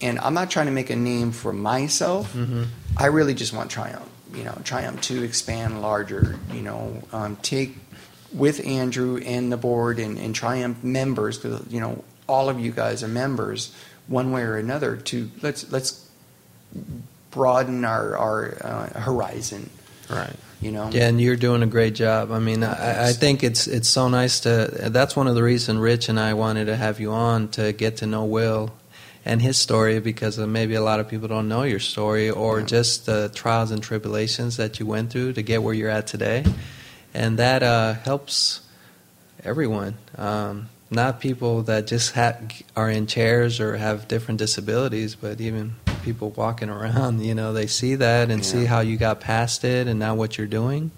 And 0.00 0.18
I'm 0.20 0.32
not 0.34 0.50
trying 0.50 0.66
to 0.66 0.72
make 0.72 0.88
a 0.88 0.96
name 0.96 1.30
for 1.32 1.52
myself. 1.52 2.32
Mhm. 2.32 2.68
I 2.96 3.06
really 3.06 3.34
just 3.34 3.52
want 3.52 3.70
Triumph, 3.70 4.08
you 4.34 4.44
know, 4.44 4.56
Triumph 4.64 5.00
to 5.02 5.22
expand 5.22 5.82
larger, 5.82 6.38
you 6.54 6.62
know, 6.62 7.02
um, 7.12 7.36
take 7.42 7.76
with 8.32 8.64
Andrew 8.64 9.18
and 9.18 9.50
the 9.52 9.56
board 9.56 9.98
and, 9.98 10.16
and 10.16 10.32
Triumph 10.34 10.82
members, 10.84 11.36
because 11.38 11.60
you 11.68 11.80
know, 11.80 12.02
all 12.30 12.48
of 12.48 12.58
you 12.60 12.70
guys 12.72 13.02
are 13.02 13.08
members, 13.08 13.74
one 14.06 14.30
way 14.32 14.42
or 14.42 14.56
another. 14.56 14.96
To 14.96 15.30
let's 15.42 15.70
let's 15.72 15.90
broaden 17.30 17.84
our 17.84 18.16
our 18.16 18.56
uh, 18.60 19.00
horizon, 19.00 19.70
Right. 20.08 20.34
you 20.60 20.72
know. 20.72 20.90
Yeah, 20.92 21.08
and 21.08 21.20
you're 21.20 21.36
doing 21.36 21.62
a 21.62 21.66
great 21.66 21.94
job. 21.94 22.30
I 22.32 22.38
mean, 22.38 22.62
I, 22.64 23.08
I 23.08 23.12
think 23.12 23.42
it's 23.42 23.66
it's 23.66 23.88
so 23.88 24.08
nice 24.08 24.40
to. 24.40 24.88
That's 24.90 25.14
one 25.16 25.28
of 25.28 25.34
the 25.34 25.42
reasons 25.42 25.78
Rich 25.78 26.08
and 26.08 26.18
I 26.18 26.34
wanted 26.34 26.66
to 26.66 26.76
have 26.76 27.00
you 27.00 27.12
on 27.12 27.48
to 27.58 27.72
get 27.72 27.98
to 27.98 28.06
know 28.06 28.24
Will 28.24 28.70
and 29.24 29.42
his 29.42 29.58
story 29.58 30.00
because 30.00 30.38
uh, 30.38 30.46
maybe 30.46 30.74
a 30.74 30.80
lot 30.82 30.98
of 30.98 31.06
people 31.08 31.28
don't 31.28 31.46
know 31.48 31.62
your 31.64 31.78
story 31.80 32.30
or 32.30 32.60
Yeah. 32.60 32.66
just 32.66 33.06
the 33.06 33.30
trials 33.34 33.70
and 33.70 33.82
tribulations 33.82 34.56
that 34.56 34.80
you 34.80 34.86
went 34.86 35.10
through 35.12 35.34
to 35.34 35.42
get 35.42 35.62
where 35.62 35.74
you're 35.74 35.90
at 35.90 36.06
today. 36.06 36.44
and 37.12 37.38
that 37.38 37.62
uh, 37.62 37.94
helps 38.04 38.60
everyone. 39.44 39.94
Um, 40.16 40.68
not 40.90 41.20
people 41.20 41.62
that 41.62 41.86
just 41.86 42.12
ha- 42.14 42.36
are 42.76 42.90
in 42.90 43.06
chairs 43.06 43.60
or 43.60 43.76
have 43.76 44.08
different 44.08 44.38
disabilities, 44.38 45.14
but 45.14 45.40
even 45.40 45.76
people 46.02 46.30
walking 46.30 46.68
around. 46.70 47.20
You 47.24 47.34
know, 47.34 47.52
they 47.52 47.66
see 47.66 47.94
that 47.96 48.30
and 48.30 48.40
Yeah. 48.42 48.50
see 48.50 48.64
how 48.64 48.80
you 48.80 48.96
got 48.96 49.20
past 49.20 49.64
it, 49.64 49.86
and 49.86 49.98
now 50.00 50.14
what 50.14 50.36
you're 50.38 50.46
doing. 50.46 50.90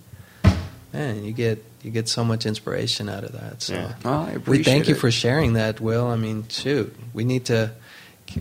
Man, 0.92 1.24
you 1.24 1.32
get 1.32 1.64
you 1.82 1.90
get 1.90 2.08
so 2.08 2.24
much 2.24 2.46
inspiration 2.46 3.08
out 3.08 3.24
of 3.24 3.32
that. 3.32 3.60
So 3.60 3.74
Yeah. 4.04 4.38
We 4.46 4.62
thank 4.62 4.86
you 4.88 4.94
it. 4.94 4.98
for 4.98 5.10
sharing 5.10 5.54
that, 5.54 5.80
Will. 5.80 6.06
I 6.06 6.14
mean, 6.16 6.44
shoot, 6.48 6.94
we 7.12 7.24
need 7.24 7.46
to. 7.46 7.72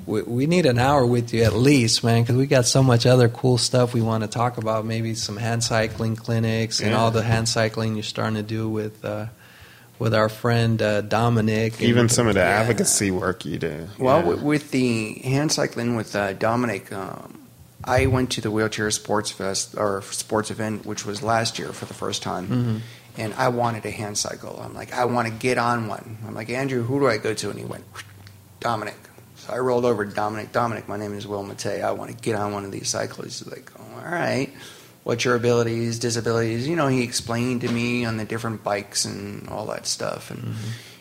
We, 0.05 0.21
we 0.21 0.45
need 0.45 0.65
an 0.67 0.77
hour 0.79 1.05
with 1.05 1.33
you 1.33 1.43
at 1.43 1.53
least, 1.53 2.01
man, 2.03 2.21
because 2.21 2.35
we 2.37 2.45
got 2.45 2.65
so 2.65 2.81
much 2.83 3.05
other 3.05 3.27
cool 3.27 3.57
stuff 3.57 3.93
we 3.93 4.01
want 4.01 4.23
to 4.23 4.29
talk 4.29 4.57
about. 4.57 4.85
Maybe 4.85 5.15
some 5.15 5.35
hand 5.37 5.63
cycling 5.65 6.15
clinics 6.15 6.79
and 6.79 6.91
Yeah. 6.91 6.97
all 7.01 7.11
the 7.11 7.23
hand 7.23 7.49
cycling 7.49 7.95
you're 7.95 8.03
starting 8.03 8.35
to 8.35 8.43
do 8.43 8.69
with 8.69 9.03
uh, 9.03 9.25
with 10.01 10.15
our 10.15 10.29
friend 10.29 10.81
uh, 10.81 11.01
Dominic. 11.01 11.73
and- 11.73 11.83
Even 11.83 12.09
some 12.09 12.27
of 12.27 12.33
the 12.33 12.39
Yeah. 12.39 12.61
advocacy 12.61 13.11
work 13.11 13.45
you 13.45 13.59
do. 13.59 13.87
Well, 13.99 14.19
Yeah. 14.21 14.25
with, 14.29 14.41
with 14.41 14.71
the 14.71 15.13
hand 15.23 15.51
cycling 15.51 15.95
with 15.95 16.15
uh, 16.15 16.33
Dominic, 16.33 16.91
um, 16.91 17.37
I 17.83 18.07
went 18.07 18.31
to 18.31 18.41
the 18.41 18.49
wheelchair 18.49 18.89
sports 18.89 19.29
fest 19.29 19.75
or 19.77 20.01
sports 20.09 20.49
event, 20.49 20.87
which 20.87 21.05
was 21.05 21.21
last 21.21 21.59
year 21.59 21.69
for 21.71 21.85
the 21.85 21.93
first 21.93 22.23
time, 22.23 22.47
Mhm. 22.47 23.21
and 23.21 23.33
I 23.35 23.49
wanted 23.49 23.85
a 23.85 23.91
hand 23.91 24.17
cycle. 24.17 24.59
I'm 24.65 24.73
like, 24.73 24.91
I 24.91 25.05
want 25.05 25.27
to 25.27 25.33
get 25.47 25.59
on 25.59 25.87
one. 25.87 26.17
I'm 26.27 26.33
like, 26.33 26.49
Andrew, 26.49 26.81
who 26.83 26.99
do 26.99 27.07
I 27.07 27.17
go 27.17 27.35
to? 27.35 27.49
And 27.51 27.59
he 27.59 27.65
went, 27.65 27.83
Dominic. 28.59 28.97
So 29.37 29.53
I 29.53 29.59
rolled 29.59 29.85
over 29.85 30.03
to 30.05 30.11
Dominic. 30.11 30.51
Dominic, 30.51 30.87
my 30.87 30.97
name 30.97 31.15
is 31.15 31.27
Will 31.27 31.43
Matei. 31.43 31.83
I 31.83 31.91
want 31.91 32.09
to 32.09 32.17
get 32.17 32.35
on 32.35 32.53
one 32.53 32.65
of 32.65 32.71
these 32.71 32.89
cycles. 32.89 33.25
He's 33.39 33.47
like, 33.47 33.71
all 33.79 34.03
right. 34.11 34.49
What's 35.03 35.25
your 35.25 35.35
abilities, 35.35 35.97
disabilities? 35.99 36.67
You 36.67 36.75
know, 36.75 36.87
he 36.87 37.01
explained 37.03 37.61
to 37.61 37.71
me 37.71 38.05
on 38.05 38.17
the 38.17 38.25
different 38.25 38.63
bikes 38.63 39.03
and 39.05 39.49
all 39.49 39.65
that 39.67 39.87
stuff, 39.87 40.29
and 40.29 40.55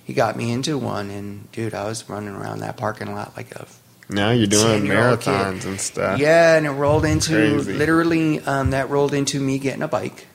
he 0.04 0.14
got 0.14 0.36
me 0.36 0.50
into 0.52 0.78
one. 0.78 1.10
And 1.10 1.50
dude, 1.52 1.74
I 1.74 1.84
was 1.84 2.08
running 2.08 2.34
around 2.34 2.60
that 2.60 2.76
parking 2.78 3.12
lot 3.14 3.36
like 3.36 3.54
a 3.54 3.66
now 4.08 4.30
you're 4.30 4.46
doing 4.46 4.82
10-year-old 4.82 5.20
kid. 5.20 5.30
marathons 5.30 5.64
and 5.66 5.80
stuff. 5.80 6.18
yeah, 6.18 6.56
and 6.56 6.66
it 6.66 6.70
rolled 6.70 7.04
into 7.04 7.32
Crazy. 7.34 7.74
literally 7.74 8.40
um, 8.40 8.70
that 8.70 8.88
rolled 8.90 9.12
into 9.14 9.38
me 9.38 9.58
getting 9.58 9.82
a 9.82 9.88
bike, 9.88 10.26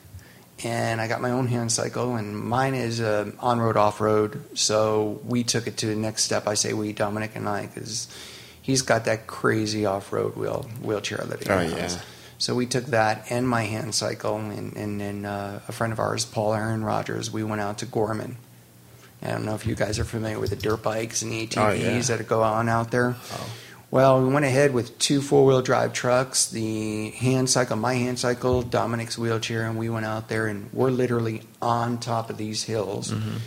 and 0.64 1.00
I 1.00 1.08
got 1.08 1.20
my 1.20 1.30
own 1.32 1.46
hand 1.48 1.70
cycle, 1.72 2.14
and 2.16 2.38
mine 2.38 2.74
is 2.74 3.00
uh, 3.00 3.32
on 3.40 3.58
road, 3.60 3.76
off 3.76 4.00
road. 4.00 4.42
So 4.56 5.20
we 5.24 5.42
took 5.44 5.66
it 5.66 5.76
to 5.78 5.86
the 5.86 5.96
next 5.96 6.22
step. 6.22 6.46
I 6.46 6.54
say 6.54 6.72
we, 6.72 6.92
Dominic 6.94 7.32
and 7.34 7.46
I, 7.48 7.66
because 7.66 8.08
he's 8.62 8.80
got 8.82 9.04
that 9.06 9.26
crazy 9.26 9.84
off 9.84 10.12
road 10.12 10.36
wheel 10.36 10.62
wheelchair 10.80 11.18
that 11.26 11.42
he 11.42 11.50
Oh, 11.50 11.58
has. 11.58 11.96
yeah. 11.96 12.00
So 12.38 12.54
we 12.54 12.66
took 12.66 12.86
that 12.86 13.26
and 13.30 13.48
my 13.48 13.62
hand 13.64 13.94
cycle, 13.94 14.36
and 14.36 14.76
and 14.76 15.00
then 15.00 15.24
uh, 15.24 15.60
a 15.68 15.72
friend 15.72 15.92
of 15.92 15.98
ours, 15.98 16.24
Paul 16.24 16.54
Aaron 16.54 16.84
Rogers, 16.84 17.30
we 17.32 17.42
went 17.42 17.60
out 17.60 17.78
to 17.78 17.86
Gorman. 17.86 18.36
I 19.22 19.28
don't 19.30 19.44
know 19.46 19.54
if 19.54 19.66
you 19.66 19.74
guys 19.74 19.98
are 19.98 20.04
familiar 20.04 20.38
with 20.38 20.50
the 20.50 20.56
dirt 20.56 20.82
bikes 20.82 21.22
and 21.22 21.32
the 21.32 21.46
ATVs 21.46 21.56
Oh, 21.58 21.70
yeah. 21.72 22.00
that 22.00 22.28
go 22.28 22.42
on 22.42 22.68
out 22.68 22.90
there. 22.90 23.16
Oh. 23.32 23.50
Well, 23.90 24.22
we 24.22 24.28
went 24.32 24.44
ahead 24.44 24.74
with 24.74 24.98
two 24.98 25.22
four 25.22 25.46
wheel 25.46 25.62
drive 25.62 25.92
trucks, 25.94 26.46
the 26.48 27.10
hand 27.12 27.48
cycle, 27.48 27.76
my 27.76 27.94
hand 27.94 28.18
cycle, 28.18 28.60
Dominic's 28.62 29.16
wheelchair, 29.16 29.62
and 29.66 29.78
we 29.78 29.88
went 29.88 30.04
out 30.04 30.28
there 30.28 30.46
and 30.48 30.68
we're 30.72 30.90
literally 30.90 31.42
on 31.62 31.98
top 31.98 32.28
of 32.28 32.36
these 32.36 32.64
hills. 32.64 33.12
Mhm. 33.12 33.38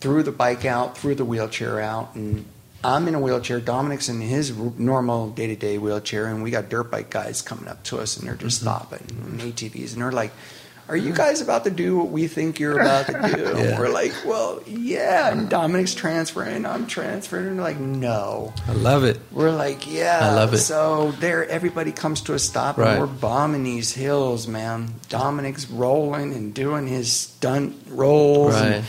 Threw 0.00 0.22
the 0.22 0.30
bike 0.32 0.64
out, 0.64 0.96
threw 0.96 1.14
the 1.16 1.24
wheelchair 1.24 1.80
out, 1.80 2.14
and 2.14 2.44
I'm 2.84 3.08
in 3.08 3.14
a 3.14 3.20
wheelchair. 3.20 3.60
Dominic's 3.60 4.08
in 4.08 4.20
his 4.20 4.56
normal 4.56 5.30
day 5.30 5.48
to 5.48 5.56
day 5.56 5.78
wheelchair, 5.78 6.26
and 6.26 6.42
we 6.42 6.50
got 6.50 6.68
dirt 6.68 6.90
bike 6.90 7.10
guys 7.10 7.42
coming 7.42 7.68
up 7.68 7.82
to 7.84 7.98
us, 7.98 8.16
and 8.16 8.26
they're 8.28 8.36
just 8.36 8.62
mm-hmm. 8.62 8.70
stopping, 8.70 9.06
and 9.24 9.40
ATVs, 9.40 9.94
and 9.94 10.02
they're 10.02 10.12
like, 10.12 10.30
"Are 10.88 10.96
you 10.96 11.12
guys 11.12 11.40
about 11.40 11.64
to 11.64 11.70
do 11.70 11.96
what 11.98 12.08
we 12.10 12.28
think 12.28 12.60
you're 12.60 12.78
about 12.80 13.06
to 13.06 13.12
do?" 13.34 13.44
Yeah. 13.58 13.78
We're 13.80 13.88
like, 13.88 14.12
"Well, 14.24 14.62
yeah." 14.66 15.32
And 15.32 15.48
Dominic's 15.50 15.92
transferring, 15.94 16.64
I'm 16.64 16.86
transferring, 16.86 17.48
and 17.48 17.58
they're 17.58 17.64
like, 17.64 17.80
"No." 17.80 18.54
I 18.68 18.72
love 18.72 19.02
it. 19.02 19.18
We're 19.32 19.50
like, 19.50 19.92
yeah. 19.92 20.20
I 20.22 20.34
love 20.34 20.54
it. 20.54 20.58
So 20.58 21.10
there, 21.18 21.48
everybody 21.48 21.90
comes 21.90 22.20
to 22.22 22.34
a 22.34 22.38
stop, 22.38 22.78
Right. 22.78 22.90
and 22.90 23.00
we're 23.00 23.06
bombing 23.06 23.64
these 23.64 23.92
hills, 23.92 24.46
man. 24.46 24.94
Dominic's 25.08 25.68
rolling 25.68 26.32
and 26.32 26.54
doing 26.54 26.86
his 26.86 27.12
stunt 27.12 27.74
rolls. 27.88 28.54
and 28.54 28.74
Right. 28.76 28.84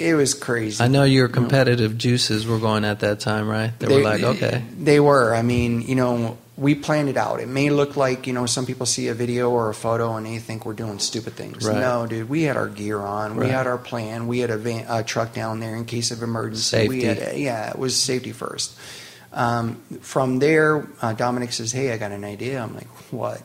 It 0.00 0.14
was 0.14 0.34
crazy. 0.34 0.82
I 0.82 0.88
know 0.88 1.04
your 1.04 1.28
competitive 1.28 1.98
juices 1.98 2.46
were 2.46 2.58
going 2.58 2.84
at 2.84 3.00
that 3.00 3.20
time, 3.20 3.48
right? 3.48 3.78
They, 3.78 3.86
were 3.86 4.02
like, 4.02 4.22
okay, 4.22 4.62
They 4.78 5.00
were. 5.00 5.34
I 5.34 5.42
mean, 5.42 5.82
you 5.82 5.94
know, 5.94 6.38
we 6.56 6.74
planned 6.74 7.08
it 7.08 7.16
out. 7.16 7.40
It 7.40 7.48
may 7.48 7.70
look 7.70 7.96
like, 7.96 8.26
you 8.26 8.32
know, 8.32 8.46
some 8.46 8.66
people 8.66 8.84
see 8.84 9.08
a 9.08 9.14
video 9.14 9.50
or 9.50 9.70
a 9.70 9.74
photo 9.74 10.16
and 10.16 10.26
they 10.26 10.38
think 10.38 10.66
we're 10.66 10.74
doing 10.74 10.98
stupid 10.98 11.32
things. 11.32 11.66
Right. 11.66 11.78
No, 11.78 12.06
dude, 12.06 12.28
we 12.28 12.42
had 12.42 12.56
our 12.56 12.68
gear 12.68 12.98
on. 13.00 13.36
We 13.36 13.48
had 13.48 13.66
our 13.66 13.78
plan. 13.78 14.26
We 14.26 14.40
had 14.40 14.50
a, 14.50 14.58
van, 14.58 14.84
a 14.88 15.02
truck 15.02 15.32
down 15.32 15.60
there 15.60 15.74
in 15.74 15.86
case 15.86 16.10
of 16.10 16.22
emergency. 16.22 16.88
We 16.88 17.00
Safety. 17.00 17.24
had, 17.24 17.38
yeah, 17.38 17.70
it 17.70 17.78
was 17.78 17.96
safety 17.96 18.32
first. 18.32 18.76
Um, 19.32 19.76
from 20.00 20.38
there, 20.38 20.86
uh, 21.00 21.12
Dominic 21.12 21.52
says, 21.52 21.70
"Hey, 21.70 21.92
I 21.92 21.98
got 21.98 22.10
an 22.10 22.24
idea." 22.24 22.60
I'm 22.60 22.74
like, 22.74 22.88
"What?" 23.12 23.40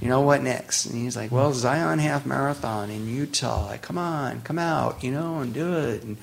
You 0.00 0.08
know 0.08 0.22
what 0.22 0.42
next? 0.42 0.86
And 0.86 0.96
he's 0.96 1.16
like, 1.16 1.30
"Well, 1.30 1.52
Zion 1.52 1.98
Half 1.98 2.24
Marathon 2.24 2.90
in 2.90 3.06
Utah. 3.06 3.66
Like, 3.66 3.82
come 3.82 3.98
on, 3.98 4.40
come 4.42 4.58
out, 4.58 5.04
you 5.04 5.10
know, 5.10 5.40
and 5.40 5.52
do 5.52 5.74
it." 5.74 6.02
And 6.02 6.16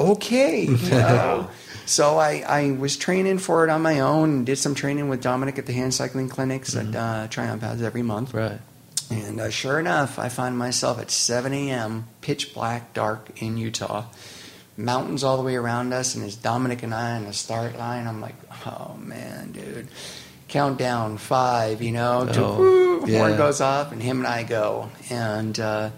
okay, 0.00 0.62
you 0.64 0.76
know. 0.90 1.48
so 1.86 2.18
I, 2.18 2.44
I 2.46 2.70
was 2.72 2.96
training 2.96 3.38
for 3.38 3.64
it 3.64 3.70
on 3.70 3.82
my 3.82 4.00
own 4.00 4.30
and 4.30 4.46
did 4.46 4.56
some 4.56 4.74
training 4.74 5.08
with 5.08 5.22
Dominic 5.22 5.58
at 5.58 5.66
the 5.66 5.72
hand 5.72 5.94
cycling 5.94 6.28
clinics 6.28 6.72
that 6.72 6.94
uh, 6.94 7.28
Triumph 7.28 7.62
has 7.62 7.82
every 7.82 8.02
month. 8.02 8.34
right. 8.34 8.60
And 9.10 9.40
uh, 9.40 9.48
sure 9.48 9.80
enough, 9.80 10.18
I 10.18 10.28
find 10.28 10.58
myself 10.58 10.98
at 11.00 11.10
7 11.10 11.54
a.m., 11.54 12.06
pitch 12.20 12.52
black, 12.52 12.92
dark 12.92 13.40
in 13.40 13.56
Utah. 13.56 14.04
Mountains 14.76 15.24
all 15.24 15.38
the 15.38 15.42
way 15.42 15.56
around 15.56 15.94
us, 15.94 16.14
and 16.14 16.22
it's 16.24 16.36
Dominic 16.36 16.82
and 16.82 16.92
I 16.94 17.16
on 17.16 17.24
the 17.24 17.32
start 17.32 17.78
line. 17.78 18.06
I'm 18.06 18.20
like, 18.20 18.34
oh 18.66 18.96
man, 18.98 19.52
dude. 19.52 19.88
Countdown 20.48 21.18
five, 21.18 21.82
you 21.82 21.92
know, 21.92 22.26
to 22.32 22.44
Oh, 22.44 22.56
woo, 22.58 23.04
yeah. 23.06 23.18
horn 23.18 23.36
goes 23.36 23.60
off, 23.60 23.92
and 23.92 24.02
him 24.02 24.18
and 24.18 24.26
I 24.26 24.42
go. 24.44 24.90
And 25.10 25.58
uh, 25.60 25.90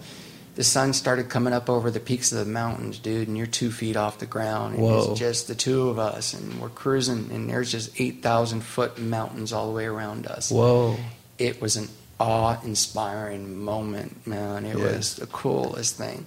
the 0.56 0.64
sun 0.64 0.92
started 0.92 1.28
coming 1.30 1.52
up 1.52 1.70
over 1.70 1.90
the 1.90 2.00
peaks 2.00 2.32
of 2.32 2.38
the 2.38 2.44
mountains, 2.52 2.98
dude, 2.98 3.28
and 3.28 3.38
you're 3.38 3.46
two 3.46 3.70
feet 3.70 3.96
off 3.96 4.18
the 4.18 4.26
ground. 4.26 4.74
And 4.74 4.82
Whoa. 4.82 5.10
it's 5.12 5.20
just 5.20 5.46
the 5.48 5.54
two 5.54 5.88
of 5.88 5.98
us, 6.00 6.34
and 6.34 6.60
we're 6.60 6.68
cruising, 6.68 7.30
and 7.32 7.48
there's 7.48 7.70
just 7.70 7.98
8,000 8.00 8.60
foot 8.62 8.98
mountains 8.98 9.52
all 9.52 9.68
the 9.68 9.72
way 9.76 9.86
around 9.86 10.26
us 10.26 10.50
Whoa. 10.50 10.96
it 11.38 11.62
was 11.62 11.76
an 11.76 11.88
awe-inspiring 12.18 13.56
moment, 13.56 14.26
man. 14.26 14.64
It 14.66 14.76
Yeah. 14.76 14.84
was 14.96 15.14
the 15.16 15.26
coolest 15.26 15.96
thing. 15.96 16.26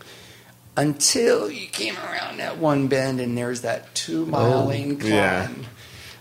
Until 0.76 1.52
you 1.52 1.68
came 1.68 1.96
around 1.98 2.38
that 2.38 2.58
one 2.58 2.88
bend 2.88 3.20
and 3.20 3.38
there's 3.38 3.62
that 3.62 3.94
two-mile 3.94 4.68
Oh, 4.68 4.70
incline. 4.72 5.12
yeah. 5.14 5.48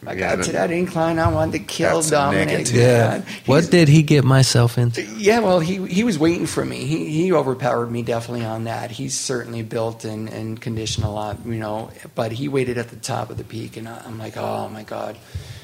I 0.04 0.14
Yeah, 0.14 0.34
got 0.36 0.44
to 0.44 0.52
that- 0.52 0.68
that 0.68 0.74
incline. 0.74 1.18
I 1.20 1.28
wanted 1.28 1.52
to 1.52 1.58
kill 1.60 1.96
That's 1.96 2.10
Dominic. 2.10 2.72
Yeah. 2.72 3.22
What 3.46 3.70
did 3.70 3.86
he 3.88 4.02
get 4.02 4.24
myself 4.24 4.76
into? 4.76 5.02
yeah, 5.16 5.38
well, 5.38 5.60
he 5.60 5.86
he 5.86 6.02
was 6.02 6.18
waiting 6.18 6.46
for 6.46 6.64
me. 6.64 6.84
He 6.86 7.08
he 7.08 7.32
overpowered 7.32 7.90
me 7.90 8.02
definitely 8.02 8.44
on 8.44 8.64
that. 8.64 8.90
He's 8.90 9.18
certainly 9.18 9.62
built 9.62 10.04
and, 10.04 10.28
and 10.28 10.60
conditioned 10.60 11.06
a 11.06 11.10
lot, 11.10 11.38
you 11.46 11.54
know. 11.54 11.90
But 12.16 12.32
he 12.32 12.48
waited 12.48 12.78
at 12.78 12.88
the 12.88 12.96
top 12.96 13.30
of 13.30 13.36
the 13.36 13.44
peak, 13.44 13.76
and 13.76 13.88
I- 13.88 14.02
I'm 14.04 14.18
like, 14.18 14.36
oh 14.36 14.68
my 14.68 14.82
god. 14.82 15.16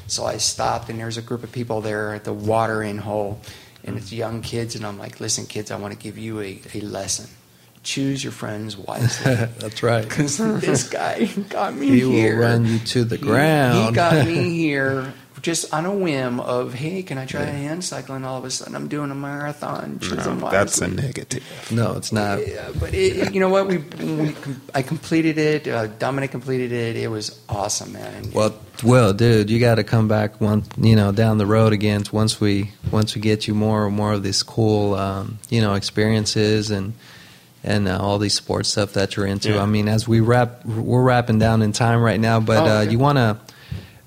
So 0.06 0.24
I 0.24 0.36
stopped, 0.38 0.88
and 0.88 0.98
there's 1.00 1.18
a 1.18 1.22
group 1.22 1.42
of 1.42 1.50
people 1.52 1.80
there 1.80 2.14
at 2.14 2.24
the 2.24 2.32
watering 2.32 2.98
hole, 2.98 3.40
and 3.84 3.96
it's 3.98 4.12
young 4.12 4.40
kids, 4.40 4.74
and 4.76 4.86
I'm 4.86 4.98
like, 4.98 5.20
listen, 5.20 5.46
kids, 5.46 5.70
I 5.70 5.76
want 5.76 5.92
to 5.92 5.98
give 5.98 6.16
you 6.16 6.40
a, 6.40 6.60
a 6.74 6.80
lesson. 6.80 7.26
Choose 7.88 8.22
your 8.22 8.34
friends 8.34 8.76
wisely. 8.76 9.34
That's 9.60 9.82
right. 9.82 10.04
Because 10.08 10.36
this 10.36 10.90
guy 10.90 11.24
got 11.48 11.74
me 11.74 11.88
He 11.88 12.04
will 12.04 12.36
run 12.36 12.66
you 12.66 12.78
to 12.80 13.02
the 13.02 13.16
He- 13.16 13.22
ground. 13.22 13.88
He, 13.88 13.94
got 13.94 14.26
me 14.26 14.54
here 14.58 15.14
just 15.40 15.72
on 15.72 15.86
a 15.86 15.94
whim 15.94 16.38
of, 16.38 16.74
hey, 16.74 17.02
can 17.02 17.16
I 17.16 17.24
try 17.24 17.44
a 17.44 17.46
hand 17.50 17.82
cycling? 17.82 18.26
All 18.26 18.36
of 18.36 18.44
a 18.44 18.50
sudden, 18.50 18.74
I'm 18.74 18.88
doing 18.88 19.10
a 19.10 19.14
marathon. 19.14 20.00
Choose 20.00 20.26
No, 20.26 20.50
that's 20.50 20.82
a 20.82 20.88
negative. 20.88 21.42
No, 21.70 21.96
it's 21.96 22.12
not. 22.12 22.46
Yeah, 22.46 22.68
but 22.78 22.92
it, 22.92 23.32
you 23.32 23.40
know 23.40 23.48
what? 23.48 23.68
We, 23.68 23.78
we 23.78 24.34
I 24.74 24.82
completed 24.82 25.38
it. 25.38 25.66
Uh, 25.66 25.86
Dominic 25.86 26.30
completed 26.30 26.72
it. 26.72 26.96
It 26.96 27.08
was 27.08 27.40
awesome, 27.48 27.94
man. 27.94 28.32
Well, 28.34 28.54
well, 28.84 29.14
dude, 29.14 29.48
you 29.48 29.60
got 29.60 29.76
to 29.76 29.84
come 29.84 30.08
back 30.08 30.42
one, 30.42 30.64
you 30.76 30.94
know, 30.94 31.10
down 31.12 31.38
the 31.38 31.46
road 31.46 31.72
again. 31.72 32.04
Once 32.12 32.38
we 32.38 32.72
once 32.92 33.14
we 33.14 33.22
get 33.22 33.48
you 33.48 33.54
more 33.54 33.86
and 33.86 33.96
more 33.96 34.12
of 34.12 34.22
these 34.22 34.42
cool, 34.42 34.92
um, 34.94 35.38
you 35.48 35.62
know, 35.62 35.72
experiences 35.72 36.70
and 36.70 36.92
and 37.68 37.86
uh, 37.86 37.98
all 38.00 38.18
these 38.18 38.34
sports 38.34 38.70
stuff 38.70 38.94
that 38.94 39.14
you're 39.14 39.26
into. 39.26 39.50
Yeah. 39.50 39.62
I 39.62 39.66
mean, 39.66 39.88
as 39.88 40.08
we 40.08 40.20
wrap, 40.20 40.64
we're 40.64 41.02
wrapping 41.02 41.38
down 41.38 41.60
in 41.62 41.72
time 41.72 42.00
right 42.00 42.18
now, 42.18 42.40
but 42.40 42.62
Oh, 42.66 42.78
uh, 42.78 42.80
you 42.82 42.98
want 42.98 43.18
to 43.18 43.36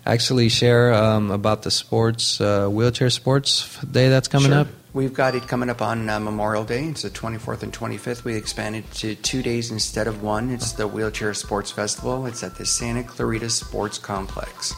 actually 0.05 0.49
share 0.49 0.93
um, 0.93 1.29
about 1.29 1.61
the 1.61 1.69
sports 1.71 2.41
uh, 2.41 2.67
wheelchair 2.67 3.09
sports 3.11 3.79
day 3.83 4.09
that's 4.09 4.27
coming 4.27 4.49
Sure. 4.51 4.61
up. 4.61 4.67
We've 4.93 5.13
got 5.13 5.35
it 5.35 5.47
coming 5.47 5.69
up 5.69 5.81
on 5.81 6.09
uh, 6.09 6.19
Memorial 6.19 6.65
Day. 6.65 6.83
It's 6.85 7.03
the 7.03 7.09
24th 7.11 7.63
and 7.63 7.71
25th. 7.71 8.25
We 8.25 8.35
expanded 8.35 8.83
to 8.95 9.15
two 9.15 9.41
days 9.41 9.71
instead 9.71 10.07
of 10.07 10.21
one. 10.21 10.49
It's 10.49 10.73
the 10.73 10.85
Wheelchair 10.85 11.33
Sports 11.33 11.71
Festival. 11.71 12.25
It's 12.25 12.43
at 12.43 12.55
the 12.57 12.65
Santa 12.65 13.03
Clarita 13.03 13.49
Sports 13.49 13.97
Complex. 13.99 14.73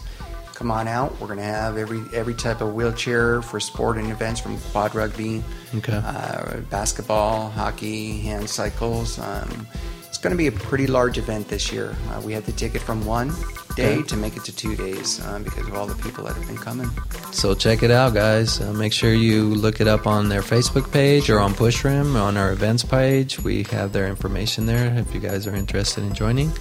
Come 0.54 0.72
on 0.72 0.88
out. 0.88 1.12
We're 1.20 1.28
going 1.28 1.40
to 1.40 1.44
have 1.46 1.78
every 1.78 2.02
every 2.14 2.34
type 2.34 2.62
of 2.62 2.74
wheelchair 2.74 3.42
for 3.42 3.60
sport 3.60 3.98
and 3.98 4.12
events 4.12 4.40
from 4.40 4.58
quad 4.72 4.94
rugby, 4.96 5.44
Okay. 5.76 5.94
uh, 5.94 6.58
basketball, 6.70 7.50
hockey, 7.50 8.20
hand 8.20 8.50
cycles. 8.50 9.18
Um, 9.20 9.68
it's 10.08 10.18
going 10.20 10.32
to 10.32 10.38
be 10.38 10.48
a 10.48 10.52
pretty 10.52 10.88
large 10.88 11.18
event 11.18 11.48
this 11.50 11.72
year. 11.72 11.96
Uh, 12.12 12.22
we 12.22 12.34
had 12.34 12.46
to 12.46 12.52
take 12.52 12.76
it 12.76 12.82
from 12.82 13.04
one 13.06 13.32
day 13.76 13.96
Okay. 13.98 14.04
to 14.04 14.16
make 14.16 14.38
it 14.38 14.44
to 14.46 14.56
two 14.56 14.76
days 14.76 15.20
um, 15.26 15.42
because 15.44 15.68
of 15.68 15.74
all 15.74 15.88
the 15.88 15.96
people 16.04 16.24
that 16.26 16.36
have 16.36 16.46
been 16.46 16.58
coming. 16.58 16.88
So 17.32 17.56
check 17.56 17.82
it 17.82 17.90
out, 17.90 18.14
guys. 18.14 18.62
Uh, 18.62 18.72
make 18.74 18.94
sure 18.94 19.12
you 19.12 19.46
look 19.46 19.82
it 19.82 19.88
up 19.88 20.06
on 20.06 20.30
their 20.30 20.42
Facebook 20.44 20.92
page 20.92 21.30
or 21.32 21.40
on 21.40 21.56
Pushrim 21.56 22.16
on 22.16 22.38
our 22.38 22.52
events 22.52 22.84
page. 22.86 23.40
We 23.40 23.64
have 23.72 23.92
their 23.92 24.08
information 24.08 24.68
there 24.68 24.94
if 25.00 25.12
you 25.14 25.20
guys 25.20 25.48
are 25.48 25.56
interested 25.56 26.04
in 26.04 26.14
joining. 26.14 26.52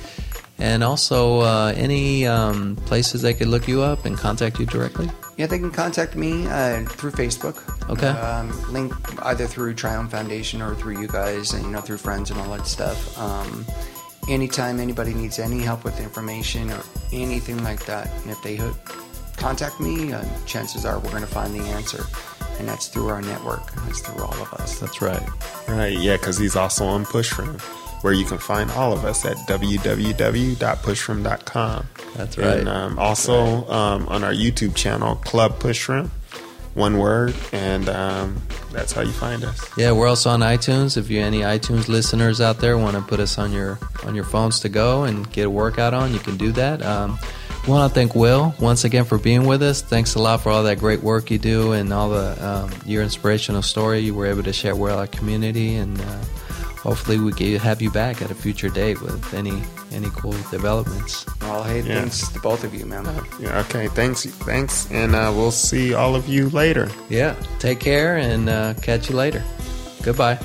And 0.62 0.84
also, 0.84 1.40
uh, 1.40 1.74
any 1.76 2.24
um, 2.24 2.76
places 2.86 3.20
they 3.20 3.34
could 3.34 3.48
look 3.48 3.66
you 3.66 3.82
up 3.82 4.04
and 4.04 4.16
contact 4.16 4.60
you 4.60 4.66
directly. 4.66 5.10
Yeah, 5.36 5.46
they 5.46 5.58
can 5.58 5.72
contact 5.72 6.14
me 6.14 6.46
uh, 6.46 6.84
through 6.84 7.10
Facebook. 7.10 7.58
Okay. 7.90 8.06
Um, 8.06 8.72
link 8.72 8.94
either 9.26 9.48
through 9.48 9.74
Triumph 9.74 10.12
Foundation 10.12 10.62
or 10.62 10.76
through 10.76 11.00
you 11.00 11.08
guys, 11.08 11.52
and 11.52 11.64
you 11.64 11.70
know 11.72 11.80
through 11.80 11.96
friends 11.96 12.30
and 12.30 12.38
all 12.38 12.56
that 12.56 12.68
stuff. 12.68 13.18
Um, 13.18 13.66
anytime 14.28 14.78
anybody 14.78 15.14
needs 15.14 15.40
any 15.40 15.58
help 15.58 15.82
with 15.82 15.98
information 16.00 16.70
or 16.70 16.80
anything 17.12 17.60
like 17.64 17.84
that, 17.86 18.08
and 18.22 18.30
if 18.30 18.40
they 18.44 18.54
hook, 18.54 18.76
contact 19.36 19.80
me, 19.80 20.12
uh, 20.12 20.24
chances 20.46 20.84
are 20.84 21.00
we're 21.00 21.10
going 21.10 21.22
to 21.22 21.26
find 21.26 21.52
the 21.52 21.64
answer, 21.70 22.04
and 22.60 22.68
that's 22.68 22.86
through 22.86 23.08
our 23.08 23.20
network. 23.20 23.68
That's 23.86 24.00
through 24.00 24.22
all 24.22 24.40
of 24.40 24.54
us. 24.54 24.78
That's 24.78 25.02
right. 25.02 25.28
Right, 25.66 25.98
yeah, 25.98 26.18
because 26.18 26.38
he's 26.38 26.54
also 26.54 26.84
on 26.84 27.04
Pushroom, 27.04 27.58
where 28.02 28.12
you 28.12 28.24
can 28.24 28.38
find 28.38 28.70
all 28.72 28.92
of 28.92 29.04
us 29.04 29.24
at 29.24 29.36
www.pushroom.com. 29.48 31.86
That's 32.16 32.38
right. 32.38 32.58
And 32.58 32.68
um, 32.68 32.98
also 32.98 33.68
um, 33.68 34.08
on 34.08 34.24
our 34.24 34.32
YouTube 34.32 34.74
channel, 34.74 35.14
Club 35.16 35.60
Pushroom, 35.60 36.10
one 36.74 36.98
word, 36.98 37.34
and 37.52 37.88
um, 37.88 38.42
that's 38.72 38.92
how 38.92 39.02
you 39.02 39.12
find 39.12 39.44
us. 39.44 39.70
Yeah, 39.76 39.92
we're 39.92 40.08
also 40.08 40.30
on 40.30 40.40
iTunes. 40.40 40.96
If 40.96 41.10
you 41.10 41.20
any 41.20 41.40
iTunes 41.40 41.88
listeners 41.88 42.40
out 42.40 42.58
there 42.58 42.78
want 42.78 42.96
to 42.96 43.02
put 43.02 43.20
us 43.20 43.38
on 43.38 43.52
your 43.52 43.78
on 44.04 44.14
your 44.14 44.24
phones 44.24 44.60
to 44.60 44.68
go 44.68 45.04
and 45.04 45.30
get 45.32 45.46
a 45.46 45.50
workout 45.50 45.94
on, 45.94 46.12
you 46.12 46.18
can 46.18 46.36
do 46.36 46.52
that. 46.52 46.82
Um, 46.82 47.18
we 47.66 47.70
want 47.70 47.88
to 47.88 47.94
thank 47.94 48.14
Will 48.16 48.54
once 48.58 48.84
again 48.84 49.04
for 49.04 49.18
being 49.18 49.46
with 49.46 49.62
us. 49.62 49.82
Thanks 49.82 50.16
a 50.16 50.18
lot 50.18 50.40
for 50.40 50.50
all 50.50 50.64
that 50.64 50.80
great 50.80 51.00
work 51.00 51.30
you 51.30 51.38
do 51.38 51.70
and 51.72 51.92
all 51.92 52.10
the 52.10 52.44
um, 52.44 52.70
your 52.84 53.04
inspirational 53.04 53.62
story 53.62 54.00
you 54.00 54.14
were 54.14 54.26
able 54.26 54.42
to 54.42 54.52
share 54.52 54.74
with 54.74 54.92
our 54.92 55.06
community. 55.06 55.76
And 55.76 56.00
uh, 56.00 56.18
hopefully, 56.82 57.18
we 57.18 57.32
can 57.32 57.56
have 57.58 57.80
you 57.80 57.90
back 57.90 58.20
at 58.22 58.30
a 58.30 58.34
future 58.34 58.68
date 58.68 59.00
with 59.00 59.32
any 59.34 59.62
any 59.92 60.10
cool 60.10 60.36
developments. 60.50 61.24
Well, 61.40 61.62
hey, 61.64 61.80
Yeah. 61.82 62.00
thanks 62.00 62.28
to 62.28 62.38
both 62.40 62.64
of 62.64 62.74
you, 62.74 62.86
man. 62.86 63.04
Yeah, 63.40 63.60
okay, 63.60 63.88
thanks, 63.88 64.24
thanks, 64.46 64.88
and 64.90 65.14
uh, 65.14 65.32
we'll 65.34 65.50
see 65.50 65.94
all 65.94 66.14
of 66.14 66.28
you 66.28 66.48
later. 66.50 66.88
Yeah, 67.08 67.34
take 67.58 67.80
care 67.80 68.16
and 68.16 68.48
uh, 68.48 68.74
catch 68.82 69.08
you 69.10 69.16
later. 69.16 69.42
Goodbye. 70.02 70.38